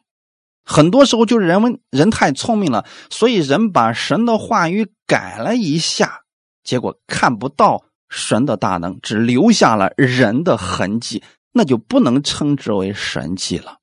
[0.65, 6.21] 很多时候就是人们人太聪明了，所以人把神的话语改了一下，
[6.63, 13.79] 结果看不到神的大能，只留下了人的痕迹，那就不能称之为神迹了。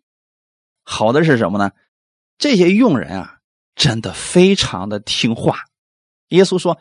[0.85, 1.71] 好的是什么呢？
[2.37, 3.39] 这些佣人啊，
[3.75, 5.65] 真的非常的听话。
[6.29, 6.79] 耶稣说：“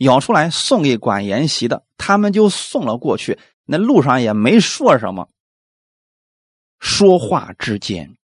[0.00, 3.38] 舀出来送给管筵席的，他们就送了过去。
[3.64, 5.28] 那路上也没说什么，
[6.78, 8.16] 说话之间。”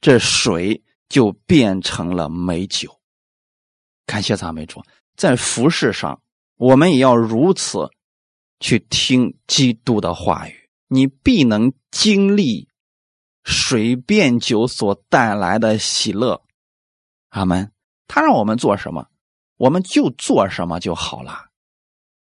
[0.00, 3.00] 这水就变成了美酒。
[4.04, 4.82] 感谢赞美主，
[5.16, 6.20] 在服饰上，
[6.56, 7.90] 我们也要如此
[8.60, 12.68] 去听基督的话语，你必能经历
[13.44, 16.42] 水变酒所带来的喜乐。
[17.30, 17.72] 阿门。
[18.10, 19.06] 他让我们做什么，
[19.58, 21.50] 我们就做什么就好了。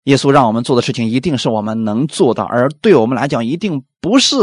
[0.05, 4.35] 耶稣让我们做的事情，一定是我们能做到，而对我们来讲，一定不是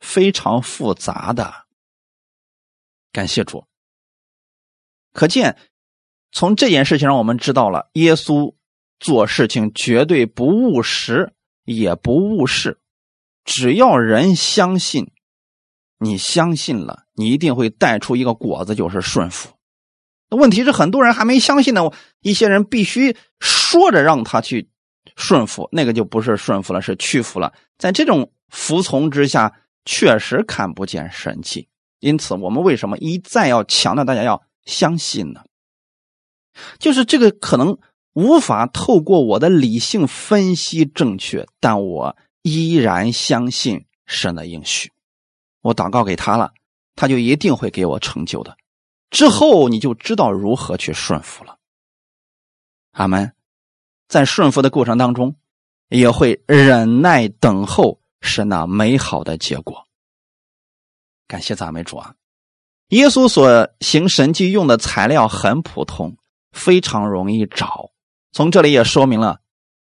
[0.00, 1.52] 非常复杂的。
[3.12, 3.64] 感谢主。
[5.12, 5.58] 可见，
[6.32, 8.54] 从这件事情上，我们知道了耶稣
[8.98, 11.34] 做事情绝对不务实，
[11.64, 12.80] 也不务事。
[13.44, 15.10] 只要人相信，
[15.98, 19.50] 你相信了，你一定会带出一个果子，就是顺服。
[20.30, 21.82] 问题是，很多人还没相信呢。
[22.20, 24.68] 一些人必须说着让他去
[25.16, 27.52] 顺服，那个就不是顺服了，是屈服了。
[27.78, 29.52] 在这种服从之下，
[29.84, 31.68] 确实看不见神迹。
[31.98, 35.42] 因此，我们为什么一再要强调大家要相信呢？
[36.78, 37.78] 就是这个可能
[38.12, 44.90] 无法透过我的理性分析正确，但我依然相信神的应许。
[45.62, 46.52] 我祷告给他了，
[46.96, 48.56] 他就一定会给我成就的。
[49.10, 51.58] 之后你就知道如何去顺服了。
[52.92, 53.32] 阿门。
[54.08, 55.36] 在顺服的过程当中，
[55.88, 59.86] 也会忍耐等候神那美好的结果。
[61.28, 62.16] 感谢赞美主啊！
[62.88, 66.16] 耶稣所行神迹用的材料很普通，
[66.50, 67.92] 非常容易找。
[68.32, 69.38] 从这里也说明了，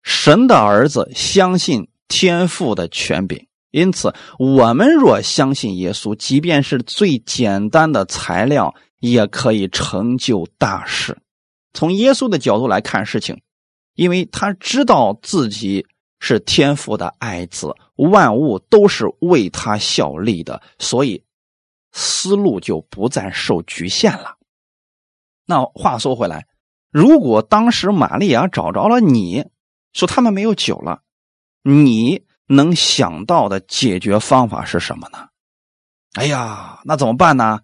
[0.01, 11.17] 神的儿子相信天父的权柄，因此我们若相信耶稣，即便是最简单的材料，也可以成就大事。
[11.73, 13.41] 从耶稣的角度来看事情，
[13.95, 15.85] 因为他知道自己
[16.19, 21.23] 是天父的爱子，万物都是为他效力的，所以。
[21.93, 24.35] 思路就不再受局限了。
[25.45, 26.45] 那话说回来，
[26.91, 29.45] 如果当时玛利亚找着了你，
[29.93, 31.01] 说他们没有酒了，
[31.63, 35.29] 你能想到的解决方法是什么呢？
[36.13, 37.61] 哎呀，那怎么办呢？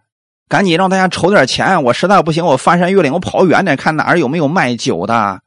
[0.54, 5.42] 赶紧让大家筹点钱，我实在不行，我翻山越岭，我跑远点，看哪儿有没有卖酒的，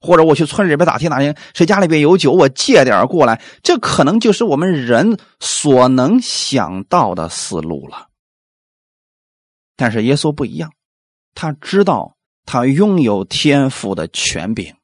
[0.00, 3.38] 或者我去村里边打听打听，谁家里边有酒，我借点过来。
[3.62, 8.08] 这可能就是我们人所能想到的思路了。
[9.76, 10.72] 但是耶稣不一样，
[11.34, 12.16] 他知道
[12.46, 14.74] 他拥有天赋的权柄，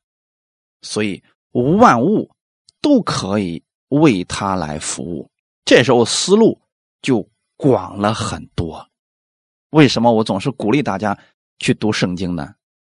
[0.82, 2.30] 所以万物
[2.82, 5.30] 都可以为他来服务。
[5.64, 6.60] 这时候思路
[7.00, 7.26] 就
[7.56, 8.86] 广了很多。
[9.76, 11.18] 为什么我总是鼓励大家
[11.58, 12.54] 去读圣经呢？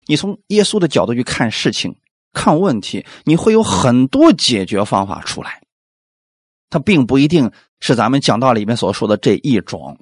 [0.07, 1.93] 你从耶稣的角度去看事情、
[2.31, 5.61] 看问题，你会有很多解决方法出来。
[6.69, 7.51] 它并不一定
[7.81, 9.97] 是咱们讲道里面所说的这一种。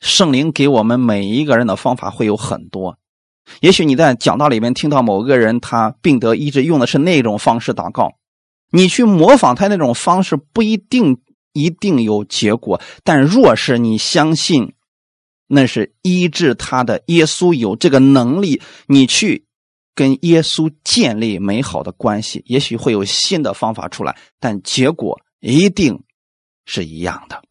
[0.00, 2.96] 圣灵给我们每一个人的方法会有很多，
[3.60, 8.14] 也许你在讲道里面听到某个人他病得医治用的是那种方式祷告，
[8.70, 11.20] 你去模仿他那种方式不一定
[11.52, 14.73] 一定有结果，但若是你相信
[15.54, 19.46] 那是医治他的耶稣有这个能力，你去
[19.94, 26.02] 跟耶稣建立美好的关系，也许会有新的方法出来，但结果一定
[26.66, 27.42] 是一样的。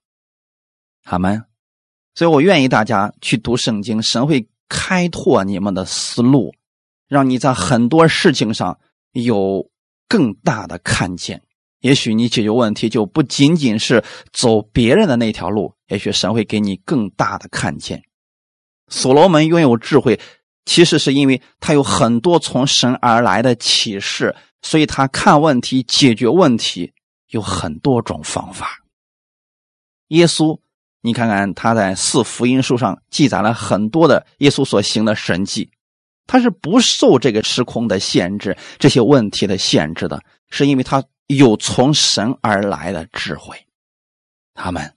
[1.06, 1.46] 好吗？
[2.16, 6.54] 所以我愿意大家去读圣经，神会开拓你们的思路，
[7.08, 8.78] 让你在很多事情上
[9.14, 9.70] 有
[10.08, 11.42] 更大的看见。
[11.80, 18.04] 也许你解决问题就不仅仅是走别人的那条路，也许神会给你更大的看见。
[18.90, 20.20] 所罗门拥有智慧，
[20.66, 26.92] 其实是因为他有很多从神而来的启示，所以他看问题、解决问题
[27.30, 28.84] 有很多种方法。
[30.10, 30.60] 耶稣。
[31.06, 35.70] 你看看他在四福音书上记载了很多的耶稣所行的神迹，
[36.26, 43.58] 他是不受这个时空的限制、这些问题的限制的，是因为他有从神而来的智慧。
[44.54, 44.96] 他们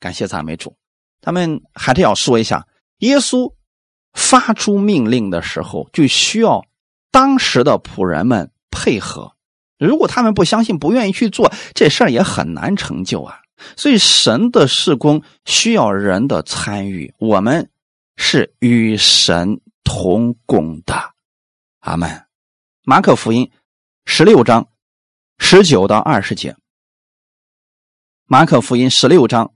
[0.00, 0.76] 感谢赞美主，
[1.20, 2.66] 他们还是要说一下，
[2.98, 3.54] 耶稣
[4.14, 6.64] 发出命令的时候，就需要
[7.12, 9.36] 当时的仆人们配合。
[9.78, 13.40] 如果他们不相信、不愿意去做这事儿，也很难成就啊。
[13.76, 17.70] 所以神的事工需要人的参与，我们
[18.16, 20.94] 是与神同工的。
[21.80, 22.24] 阿门。
[22.84, 23.50] 马可福音
[24.06, 24.68] 十六章
[25.38, 26.56] 十九到二十节。
[28.24, 29.52] 马可福音十六章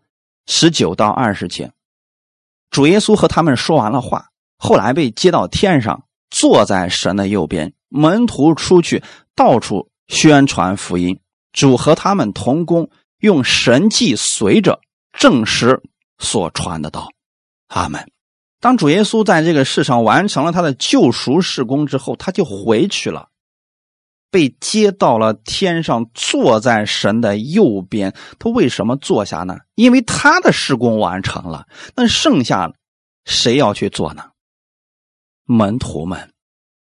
[0.47, 1.73] 十九到二十节，
[2.71, 4.29] 主耶稣和他们说完了话，
[4.59, 7.73] 后来被接到天上，坐在神的右边。
[7.89, 9.03] 门徒出去
[9.35, 9.89] 到处。
[10.07, 11.19] 宣传福音，
[11.51, 12.91] 主和他们同工，
[13.21, 14.81] 用神迹随着
[15.19, 15.83] 证实
[16.19, 17.09] 所传的道。
[17.69, 18.07] 阿门。
[18.61, 23.31] 当主耶稣在这个世上完成了他的救赎事工之后，他就回去了，
[24.35, 28.13] 被接到了天上，坐在神的右边。
[28.41, 29.59] 他为什么坐下呢？
[29.77, 31.69] 因为他的事工完成了。
[31.95, 32.73] 那剩下
[33.25, 34.25] 谁要去做呢？
[35.45, 36.33] 门徒们，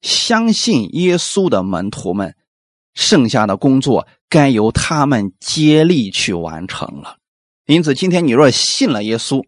[0.00, 2.34] 相信耶稣的门徒们。
[2.94, 7.18] 剩下的工作该由他们接力去完成了，
[7.66, 9.44] 因此今天你若信了耶稣，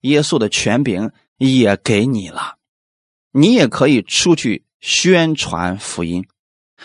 [0.00, 2.56] 耶稣的权柄也给你了，
[3.32, 6.26] 你也可以出去宣传福音。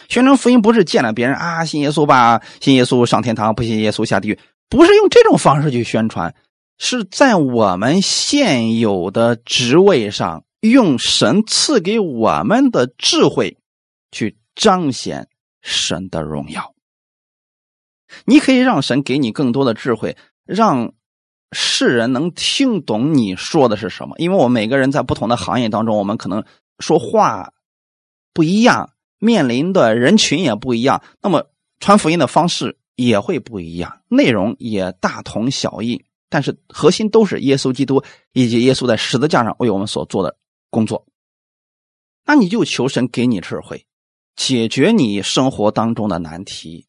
[0.09, 4.39] 宣传福音不是见了别人啊，信耶稣吧，信耶稣上天堂，不信耶稣下地狱，
[4.69, 6.35] 不是用这种方式去宣传，
[6.77, 13.57] 是在我们现有的职位上，用神赐给我们的智慧
[14.11, 15.27] 去彰显。
[15.63, 16.73] 神的荣耀，
[18.25, 20.93] 你可以让神给你更多的智慧，让
[21.51, 24.15] 世人能听懂你说的是什么。
[24.17, 26.43] 因为我们每个人在不同的行业当中，我们可能
[26.79, 27.53] 说话
[28.33, 28.89] 不一样，
[29.21, 38.03] 面临的人群也不一样，那么传福音的方式也会不一样，内容也大同小异，但是核心都是耶稣基督
[38.33, 40.35] 以及耶稣在十字架上为我们所做的
[40.71, 41.05] 工作。
[42.25, 43.85] 那你就求神给你智慧。
[44.35, 46.87] 解决你生活当中的难题，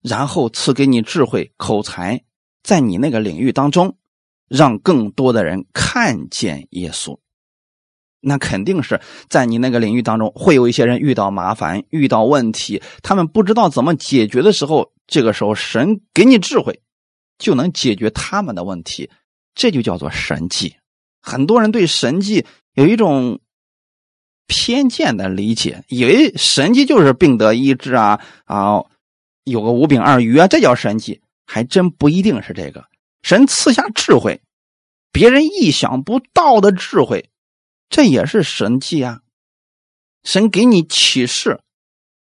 [0.00, 2.24] 然后赐给你智慧、口才，
[2.62, 3.98] 在你那个领域当中，
[4.48, 7.18] 让更多的人看见耶稣。
[8.20, 16.80] 那肯定是在你那个领域当中，会有一些人遇到麻烦、遇到问题，他们不知道怎么解决的时候，这个时候神给你智慧，
[17.38, 19.10] 就能解决他们的问题。
[19.54, 20.76] 这就叫做神迹。
[21.20, 22.44] 很多人对神迹
[22.74, 23.40] 有一种。
[24.48, 28.84] 偏见的理解，以为神迹就是病得医治啊啊，
[29.42, 32.84] 有个五饼二鱼啊，这叫神迹，还真不一定是这个。
[33.22, 34.40] 神赐下智慧，
[35.10, 37.28] 别人意想不到的智慧，
[37.88, 39.20] 这也是神迹啊。
[40.22, 41.60] 神给你启示，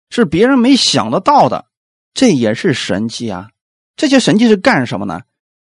[0.09, 1.67] 是别人没想得到的，
[2.15, 3.51] 这也是神迹啊。
[3.97, 5.21] 这些神迹是干什么呢？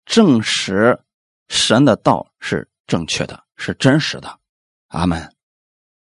[0.05, 0.99] 证实
[1.47, 4.37] 神的道是正确的，是真实的。
[4.87, 5.33] 阿门。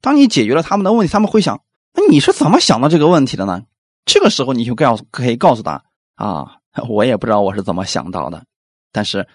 [0.01, 1.63] 当你解决了他们的问题，他们会想：
[1.93, 3.63] 那你是怎么想到这个问题的呢？
[4.05, 8.47] 这个时候你就告诉可以告诉他啊， 我也不知道我是怎么想到的，
[8.93, 9.29] 但是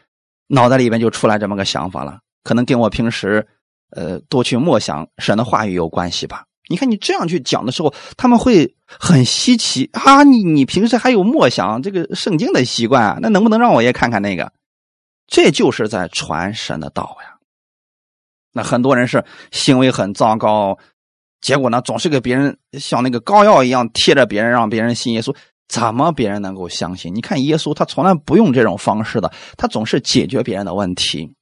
[0.48, 3.48] 脑袋里边就出来这么个想法了，可能跟我平时
[3.96, 6.46] 呃多去默想神的话语有关系吧。
[6.70, 13.20] 你看你这样去讲的时候，他们会很稀奇啊，你你平时还有默想这个圣经的习惯啊？
[13.22, 14.52] 那能不能让我也看看那个？
[15.28, 17.38] 这就是在传神的道呀。
[18.54, 20.78] 那很多人是行为很糟糕，
[21.42, 25.36] 结果呢，总是给别人像那个膏药一样贴着别人，让别人信耶稣。
[25.70, 27.16] 怎么别人能够相信？
[27.16, 31.34] 你看耶稣，他从来不用这种方式的，他总是解决别人的问题。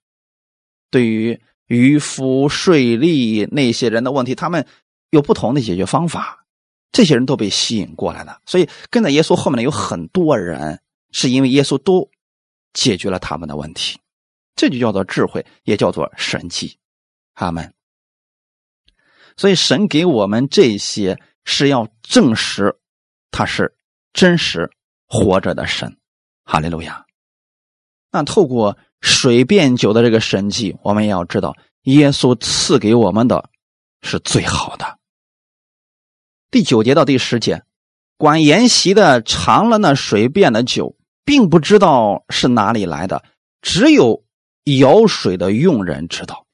[0.90, 1.38] 对于
[1.72, 4.68] 渔夫、税吏那些人的问题，他们
[5.10, 6.46] 有不同的解决方法。
[6.92, 12.10] 这些人都被吸引过来了，所以跟在耶稣后面的有很多人，是因为耶稣都
[12.74, 13.98] 解决了他们的问题。
[14.54, 16.78] 这就叫做智慧，也叫做神迹。
[17.34, 17.74] 他们，
[19.38, 22.78] 所以神给我们这些是要证实
[23.32, 23.74] 他是
[24.12, 24.70] 真实
[25.08, 25.96] 活着的神，
[26.44, 27.06] 哈利路亚。
[28.12, 33.50] 那透过水变酒的这个神迹，我们也要知道，耶稣赐给我们的
[34.02, 34.98] 是最好的。
[36.50, 37.64] 第九节到第十节，
[38.18, 40.96] 管筵席的尝了那水变的酒，
[41.26, 43.24] 并不知道是哪里来的，
[43.62, 44.24] 只有
[44.66, 46.46] 舀水的佣人知道。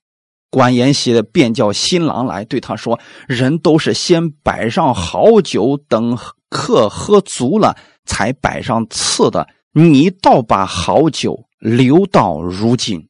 [0.49, 6.17] 管筵席的便叫新郎来，对他说：“人都是先摆上好酒，等
[6.49, 7.75] 客喝足了，
[8.05, 9.49] 才摆上次的。
[9.73, 13.07] 你倒把好酒留到如今。”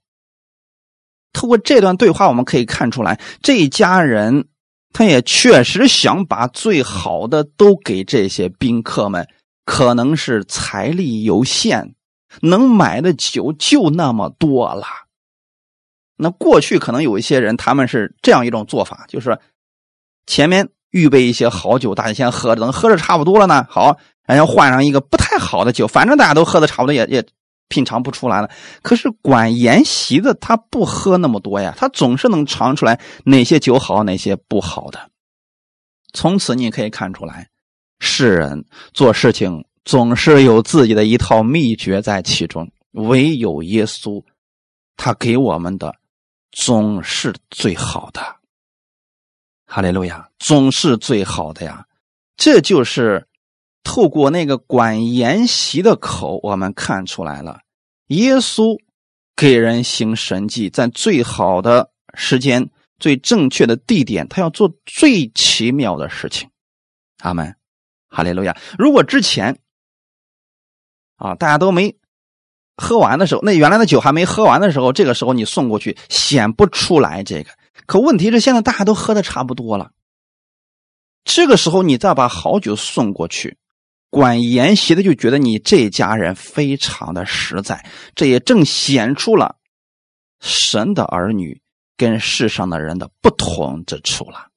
[1.34, 4.48] 通过这段对话，我们可以看出来，这一家人
[4.92, 9.28] 他也确实想把最好的都给这些宾客们。
[9.66, 11.94] 可能是财力有限，
[12.42, 14.86] 能买的酒就那么多了。
[16.16, 19.38] 那过去可能有一些人，他们是这样一种做法，就是
[20.26, 27.26] 前面预备一些好酒，大家先喝着，等喝着差不多了呢，好，然后换上一个不太好的酒，反正大家都喝的差不多，也也
[27.68, 28.50] 品尝不出来了。
[28.82, 35.10] 可是管筵席的他不喝那么多呀，他总是能尝出来哪些酒好，哪些不好的。
[36.14, 37.50] 从此你可以看出来，
[38.00, 44.24] 世人做事情总是有自己的一套秘诀在其中，唯有耶稣，
[44.96, 45.96] 他给我们的
[46.52, 48.22] 总是最好的。
[49.66, 51.86] 哈利路亚，总是最好的呀！
[52.38, 53.28] 这就是
[53.88, 57.62] 透过那个管筵席的口，我们看出来了，
[58.08, 58.78] 耶稣
[59.34, 62.70] 给人行神迹，在最好的时间、
[63.00, 66.50] 最正确的地点，他要做最奇妙的事情。
[67.20, 67.56] 阿门，
[68.10, 68.58] 哈利路亚！
[68.78, 69.58] 如果之前
[71.16, 71.96] 啊，大家都没
[72.76, 77.52] 喝完的时候，那原来的酒还没喝完的时候，这个时候你送过去，显不出来这个。
[77.86, 79.92] 可问题是，现在大家都喝的差不多了。
[81.24, 83.58] 这个时候，你再把好酒送过去，
[84.10, 89.58] 管筵席的就觉得你这家人非常的实在，这也正显出了
[90.40, 91.62] 神的儿女
[91.96, 94.50] 跟世上的人的不同之处了。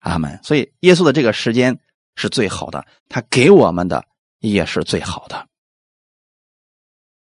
[0.00, 0.38] 阿门。
[0.42, 1.80] 所以，耶稣的这个时间
[2.16, 4.06] 是最好的，他给我们的
[4.38, 5.48] 也是最好的。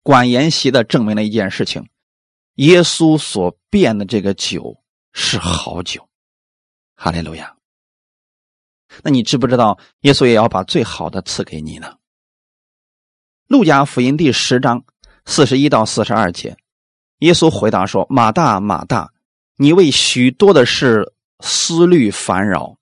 [0.02, 1.88] 管筵席的证明了一件事情：
[2.54, 4.80] 耶稣所变的这个酒。
[5.16, 6.08] 是好酒，
[6.96, 7.53] 哈利路亚。
[9.02, 11.94] 那你知不知道耶稣也要把最好的赐给你呢？
[13.46, 14.84] 路加福音第十章
[15.24, 16.56] 四十一到四十二节，
[17.18, 19.12] 耶稣回答说：“马大，马大，
[19.56, 22.76] 你为许多的事思虑烦扰，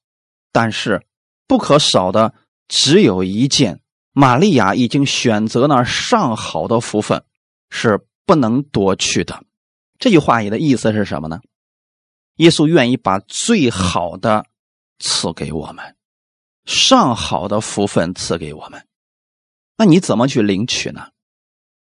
[0.53, 1.05] 但是
[1.47, 2.35] 不可少的
[2.69, 3.81] 只有一件。
[4.15, 7.25] 玛利亚已经选择了上好的福分，
[7.71, 9.43] 是不能夺去的。”
[9.99, 11.41] 这句话里的意思是什么呢？
[12.37, 14.45] 耶稣愿意把最好的
[14.99, 15.97] 赐给我们，
[16.65, 18.87] 上好的福分赐给我们。
[19.77, 21.09] 那你怎么去领取呢？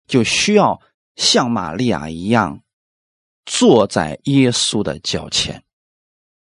[0.08, 0.82] 就需要
[1.16, 2.62] 像玛利亚一样，
[3.46, 5.64] 坐在耶稣的脚前。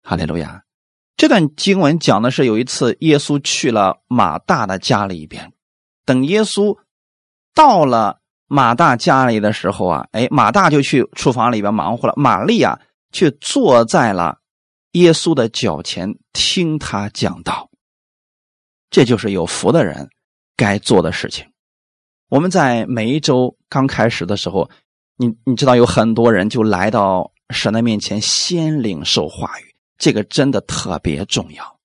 [0.04, 0.64] 哈利路亚！
[1.16, 5.54] 这段经文讲的是有一次耶稣去了马大的家里边，
[6.06, 6.78] 等耶稣
[7.54, 12.80] 到了马大家里的时候啊，哎，马大就去厨房里边忙活了，玛利亚。
[13.10, 14.40] 却坐在了
[14.92, 17.70] 耶稣的脚前听他讲道，
[18.90, 20.10] 这就是有福的人
[20.56, 21.46] 该做的事情。
[22.30, 24.70] 我们在每一周刚开始的时候，
[25.16, 31.80] 你你知道有很多人就来到神的面前先领受话语，这个真的特别重要。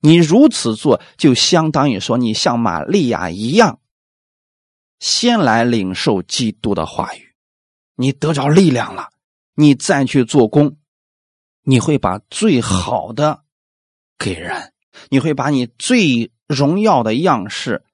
[0.00, 3.78] 你如此做，就相当于说你像玛利亚一样，
[4.98, 7.34] 先来领受基督的话语，
[7.96, 9.10] 你得着力量了。
[9.54, 10.76] 你再去做工，
[11.62, 13.44] 你会把最好的
[14.18, 14.72] 给人，
[15.08, 17.84] 你会把你最荣耀的样式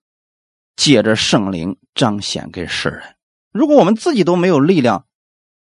[0.76, 3.02] 借着圣灵彰显给世人。
[3.52, 5.06] 如果我们自己都没有力量，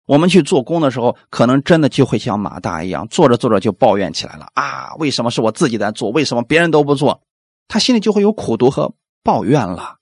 [0.05, 4.95] 我们去做工的时候，可能真的就会像马大一样，做着做着就抱怨起来了啊！
[4.95, 6.09] 为什么是我自己在做？
[6.11, 7.21] 为什么别人都不做？
[7.67, 9.97] 他心里就会有苦毒和抱怨了。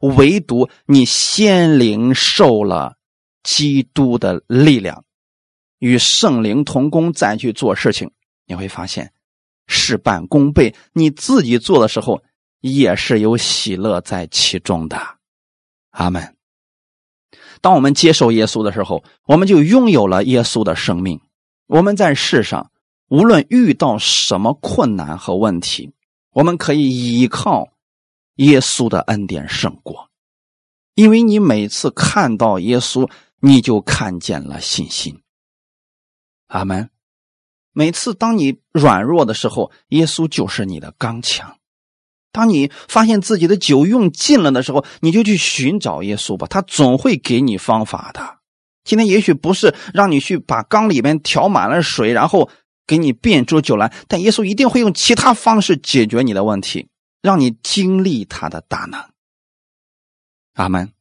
[0.00, 2.96] 唯独你先灵受了
[3.42, 5.04] 基督的力量。
[5.78, 8.10] 与圣灵同工，再去做事情，
[8.46, 9.12] 你会发现
[9.70, 10.74] 事半功倍。
[10.92, 12.22] 你自己做的时候，
[12.60, 15.00] 也是有喜乐在其中的。
[15.90, 16.36] 阿门。
[17.62, 21.20] 当我们接受耶稣的时候，我们就拥有了耶稣的生命。
[21.66, 22.70] 我们在世上
[23.08, 25.92] 无论遇到什么困难和问题，
[26.32, 27.68] 我们可以依靠
[28.36, 30.08] 耶稣的恩典胜过，
[30.94, 33.10] 因为你每次看到耶稣，
[33.40, 35.20] 你就看见了信心。
[36.48, 36.90] 阿门。
[37.72, 41.56] 每次当你软弱的时候，耶稣就是你的刚强；
[42.32, 48.38] 当你发现自己的酒用尽了的时候，你就去寻找耶稣吧，他总会给你方法的。
[48.82, 52.50] 今天也许不是让你去把缸里面调满了水，然后
[52.86, 56.88] 给你变出酒来，但耶稣一定会用其他方式解决你的问题，
[57.22, 59.00] 让你经历他的大能。
[60.54, 60.92] 阿门。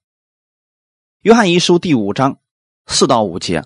[1.22, 2.38] 约翰一书第五章
[2.86, 3.66] 四到五节。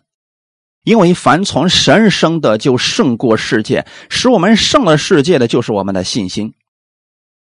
[0.84, 6.54] 因为凡从神生的，就胜过世界；使我们胜了世界的就是我们的信心。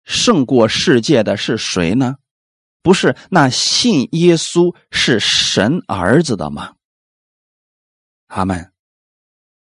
[0.04, 2.16] 胜过世界的是谁呢？
[2.82, 6.74] 不是那信耶稣是神儿子的吗？
[8.28, 8.72] 阿门。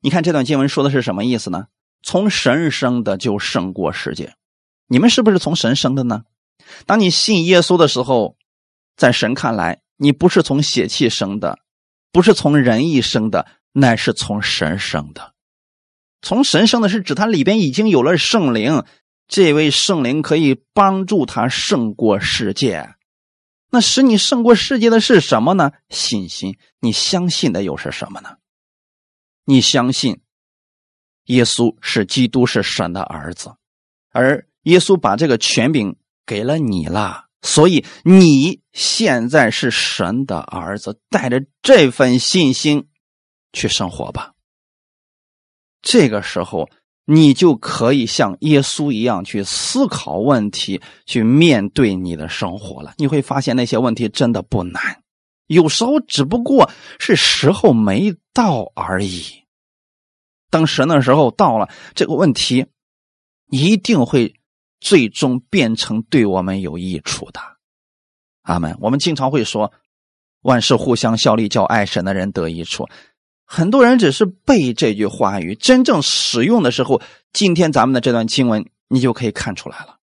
[0.00, 1.66] 你看这段经文说的是什么意思呢？
[2.02, 4.34] 从神生的就胜过世界。
[4.86, 6.22] 你们是不是从神生的呢？
[6.86, 8.36] 当你信耶稣的时候，
[8.96, 11.58] 在神看来，你不是从血气生的。
[12.12, 15.34] 不是从人意生的，乃是从神生的。
[16.22, 18.84] 从神生的是指他里边已经有了圣灵，
[19.26, 22.94] 这位圣灵可以帮助他胜过世界。
[23.70, 25.70] 那使你胜过世界的是什么呢？
[25.88, 26.58] 信心。
[26.80, 28.36] 你相信的又是什么呢？
[29.44, 30.20] 你相信
[31.26, 33.54] 耶稣是基督，是神的儿子，
[34.10, 35.96] 而耶稣把这个权柄
[36.26, 41.00] 给了你了，所以你现在是神的儿子。
[41.08, 42.88] 带着这份信心
[43.52, 44.32] 去生活吧。
[45.82, 46.68] 这个时候，
[47.04, 52.94] 你就可以像耶稣一样去思考问题，去面对你的生活了。
[52.98, 55.02] 你会发现那些问题真的不难，
[55.46, 59.24] 有时候只不过是时候没到而已。
[60.50, 62.66] 等神的时候到了，这个问题
[63.48, 64.34] 一定会
[64.80, 67.40] 最终变成对我们有益处的。
[68.42, 68.76] 阿门。
[68.80, 69.72] 我们经常会说，
[70.42, 72.88] 万事互相效力，叫爱神的人得益处。
[73.44, 77.02] 很多人只是背这句话语，真正使用的时候，
[77.32, 79.96] 今天咱们的这段经文，你就可以看出来了。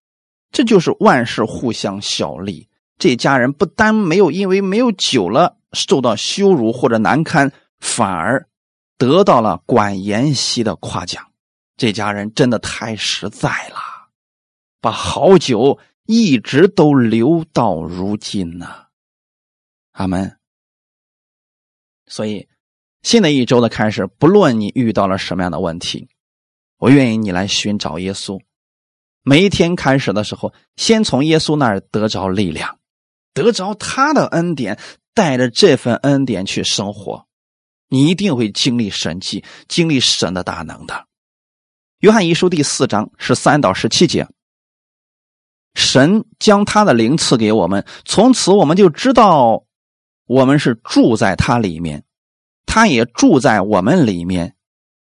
[0.52, 2.68] 这就是万事互相效力。
[2.98, 8.48] 这家人不单没有因为没有酒了受到羞辱或者难堪，反而
[8.96, 11.24] 得到了管延熙的夸奖。
[11.76, 13.76] 这家人真的太实在了，
[14.80, 18.86] 把好酒一直都留到如今呢。
[19.92, 20.38] 阿门。
[22.06, 22.48] 所以。
[23.00, 26.08] 新的一周的开始，不论你遇到了什么样的问题，
[26.78, 28.40] 我愿意你来寻找耶稣。
[29.22, 32.80] 每一天开始的时候，先从耶稣那儿得着力量，
[33.32, 34.80] 得着他的恩典，
[35.14, 37.28] 带着这份恩典去生活，
[37.88, 41.06] 你一定会经历神迹，经历神的大能的。
[42.00, 44.28] 约翰一书第四章十三到十七节，
[45.78, 49.62] 神将他的灵赐给我们，从此我们就知道，
[50.26, 52.02] 我们是住在他里面。
[52.66, 54.54] 他也住在我们里面，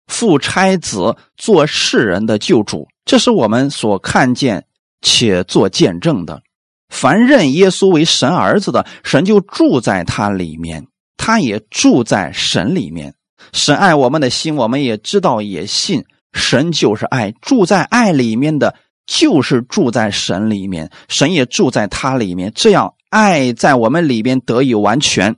[0.05, 4.65] 父差子做世人的救主，这是我们所看见
[5.01, 6.43] 且做见证的。
[6.89, 10.85] 凡认耶稣为神儿子的，神就住在他里面，
[11.17, 13.15] 他也住在神里面。
[13.51, 16.05] 神爱我们的心，我们也知道，也信。
[16.33, 18.75] 神就是爱，住在爱里面的，
[19.07, 22.51] 就是住在神里面，神也住在他里面。
[22.53, 25.35] 这样，爱在我们里边得以完全。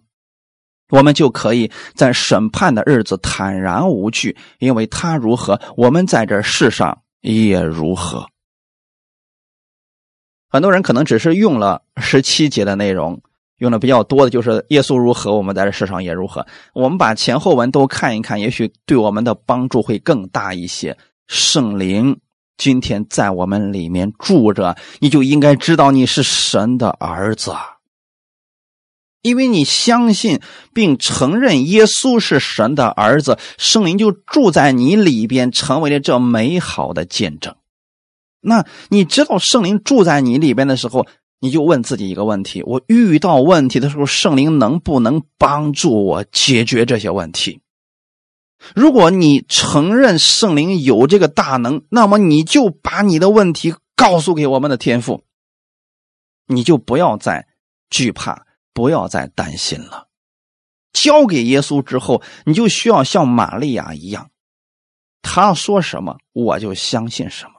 [0.90, 8.28] 我们就可以在审判的日子坦然无惧，因为他如何，我们在这世上也如何。
[10.50, 13.22] 很多人可能只是用了十七节的内容，
[13.60, 16.44] 用的比较多的就是耶稣如何，我们在这世上也如何。
[16.74, 20.98] 我们把前后文都看一看，也许对我们的帮助会更大一些。
[21.28, 22.20] 圣灵
[22.60, 27.56] 今天在我们里面住着，你就应该知道你是神的儿子。
[29.22, 30.40] 因为你相信
[30.74, 37.56] 并承认耶稣是神的儿子，圣灵就住在你里边，成为了这美好的见证。
[38.42, 41.06] 那你知道圣灵住在你里边的时候，
[41.42, 47.60] 你就问自己一个问题：我遇到问题的时候，圣灵能不能帮助我解决这些问题？
[48.76, 55.24] 如果你承认圣灵有这个大能，那么你就把你的问题告诉给我们的天父，
[56.48, 57.48] 你就不要再
[57.90, 58.46] 惧怕。
[58.72, 60.08] 不要再担心了，
[60.94, 64.30] 交给耶稣之后，你就需要像玛利亚一样，
[65.22, 67.52] 他说什么我就相信什么。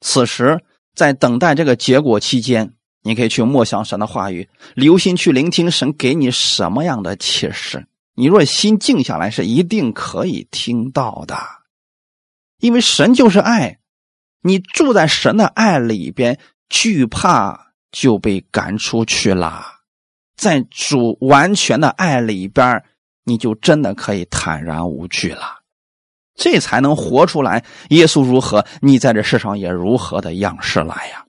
[0.00, 0.64] 此时
[0.94, 2.72] 在等待这个结果期间，
[3.02, 7.86] 你可以去默想神的话语，留心去聆听神给你什么样的启示。
[8.18, 11.38] 你若心静下来，是一定可以听到的，
[12.58, 13.78] 因为神就是爱，
[14.42, 16.36] 你住在神的爱里边，
[16.68, 19.64] 惧怕就被赶出去了。
[20.36, 22.82] 在主完全的爱里边，
[23.22, 25.60] 你就真的可以坦然无惧了，
[26.34, 31.24] 这才能活出来耶稣如何，你在这世上也如何的样式来呀。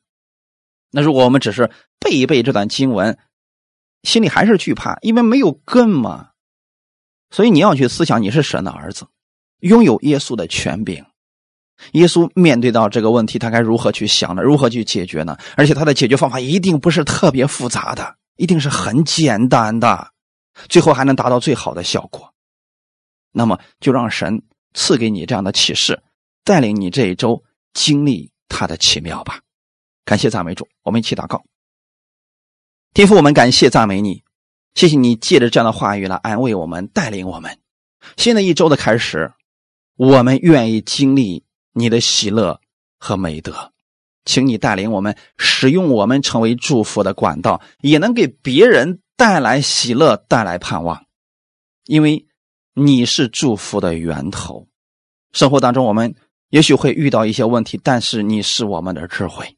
[0.90, 1.70] 那如果我们只是
[2.00, 3.16] 背一背这段经文，
[4.02, 6.29] 心里还是惧怕，因为没有根嘛。
[7.30, 9.08] 所以你要去思想，你是神的儿子，
[9.60, 11.06] 拥有耶稣的权柄。
[11.94, 14.42] 耶稣面对到这个问题，他该如何去想呢？
[14.42, 15.38] 如何去解决呢？
[15.56, 18.18] 而且他的解决方法一定不是特别复杂的。
[18.36, 20.12] 一定是很简单的，
[20.70, 22.34] 最后还能达到最好的效果。
[23.34, 24.42] 那么，就让神
[24.74, 26.02] 赐给你这样的启示，
[26.46, 29.42] 带领你这一周经历他的奇妙吧。
[30.06, 31.44] 感谢赞美主，我们一起祷告。
[32.94, 34.24] 天父，我们感谢赞美你，
[34.76, 37.58] 谢谢你借着这样的话语来安慰我们，带领我们。
[38.18, 39.32] 新的一周的开始，
[39.98, 41.44] 我们愿意经历
[41.74, 42.62] 你的喜乐
[42.98, 43.74] 和美德。
[44.26, 51.06] 请你带领我们使用我们成为祝福的管道，也能给别人带来喜乐、带来盼望，
[51.86, 52.28] 因为
[52.76, 54.68] 你是祝福的源头。
[55.32, 56.14] 生活当中我们
[56.50, 59.58] 也许会遇到一些问题，但是你是我们的智慧，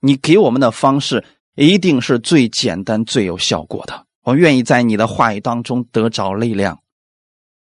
[0.00, 1.24] 你给我们的方式
[1.54, 4.03] 一定是最简单、最有效果的。
[4.24, 6.82] 我愿意在你的话语当中得着力量。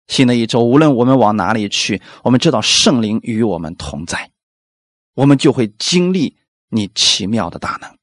[0.08, 4.32] 新的一周，无论我们往哪里去，我们知道圣灵与我们同在，
[5.14, 6.36] 我们就会经历
[6.70, 7.98] 你奇妙的大能。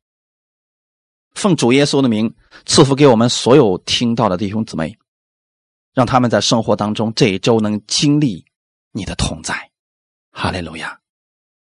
[1.32, 2.34] 奉主耶稣的名，
[2.64, 4.96] 赐福给我们所有听到的弟兄姊妹，
[5.92, 8.44] 让他们在生活当中这一周能经历
[8.92, 9.70] 你的同在。
[10.32, 10.98] 哈利路亚！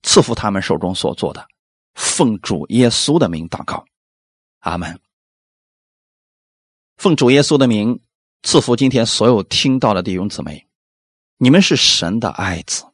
[0.04, 1.48] 赐福他们手中所做的，
[1.94, 3.86] 奉主耶稣的名祷告，
[4.60, 5.00] 阿门。
[6.98, 8.00] 奉主耶稣的名，
[8.44, 10.68] 赐福今天所有听到的弟兄姊妹，
[11.38, 12.86] 你们是神的爱子。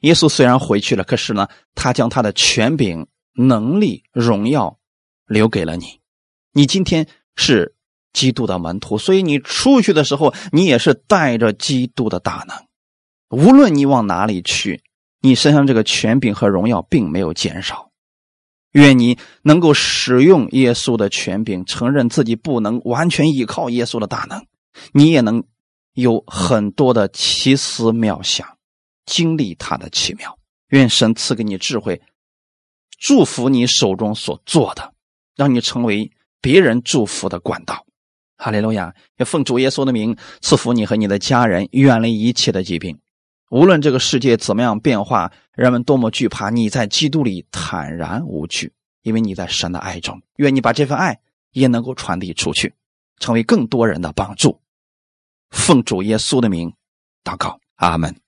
[0.00, 4.78] 耶稣虽然回去了，可是呢，他将他的权柄、能力、荣耀
[5.26, 6.00] 留给了你。
[6.52, 7.74] 你今天是
[8.12, 12.56] 基督的门徒，所以你出去的时候，你也是带着基督的大能。
[13.30, 14.82] 无论你往哪里去，
[15.20, 17.90] 你身上这个权柄和荣耀并没有减少。
[18.74, 24.44] 愿你能够使用耶稣的权柄，承认自己不能完全依靠耶稣的大能，
[24.92, 25.44] 你也能
[25.92, 28.58] 有很多的奇思妙想，
[29.06, 30.36] 经历他的奇妙。
[30.70, 32.02] 愿神赐给你智慧，
[32.98, 34.92] 祝福你手中所做的，
[35.36, 36.10] 让你成为
[36.40, 37.86] 别人祝福的管道。
[38.36, 38.92] 哈利路亚！
[39.18, 42.98] 也奉主耶稣的名赐福你和你的家人，远离一切的疾病。
[43.54, 50.20] 无论这个世界怎么样变化，人们多么惧怕，你在基督里坦然无惧，因为你在神的爱中。
[50.38, 51.20] 愿你把这份爱
[51.52, 52.74] 也能够传递出去，
[53.20, 54.60] 成为更多人的帮助。
[55.50, 56.74] 奉主耶稣的名
[57.22, 58.23] 祷告，阿门。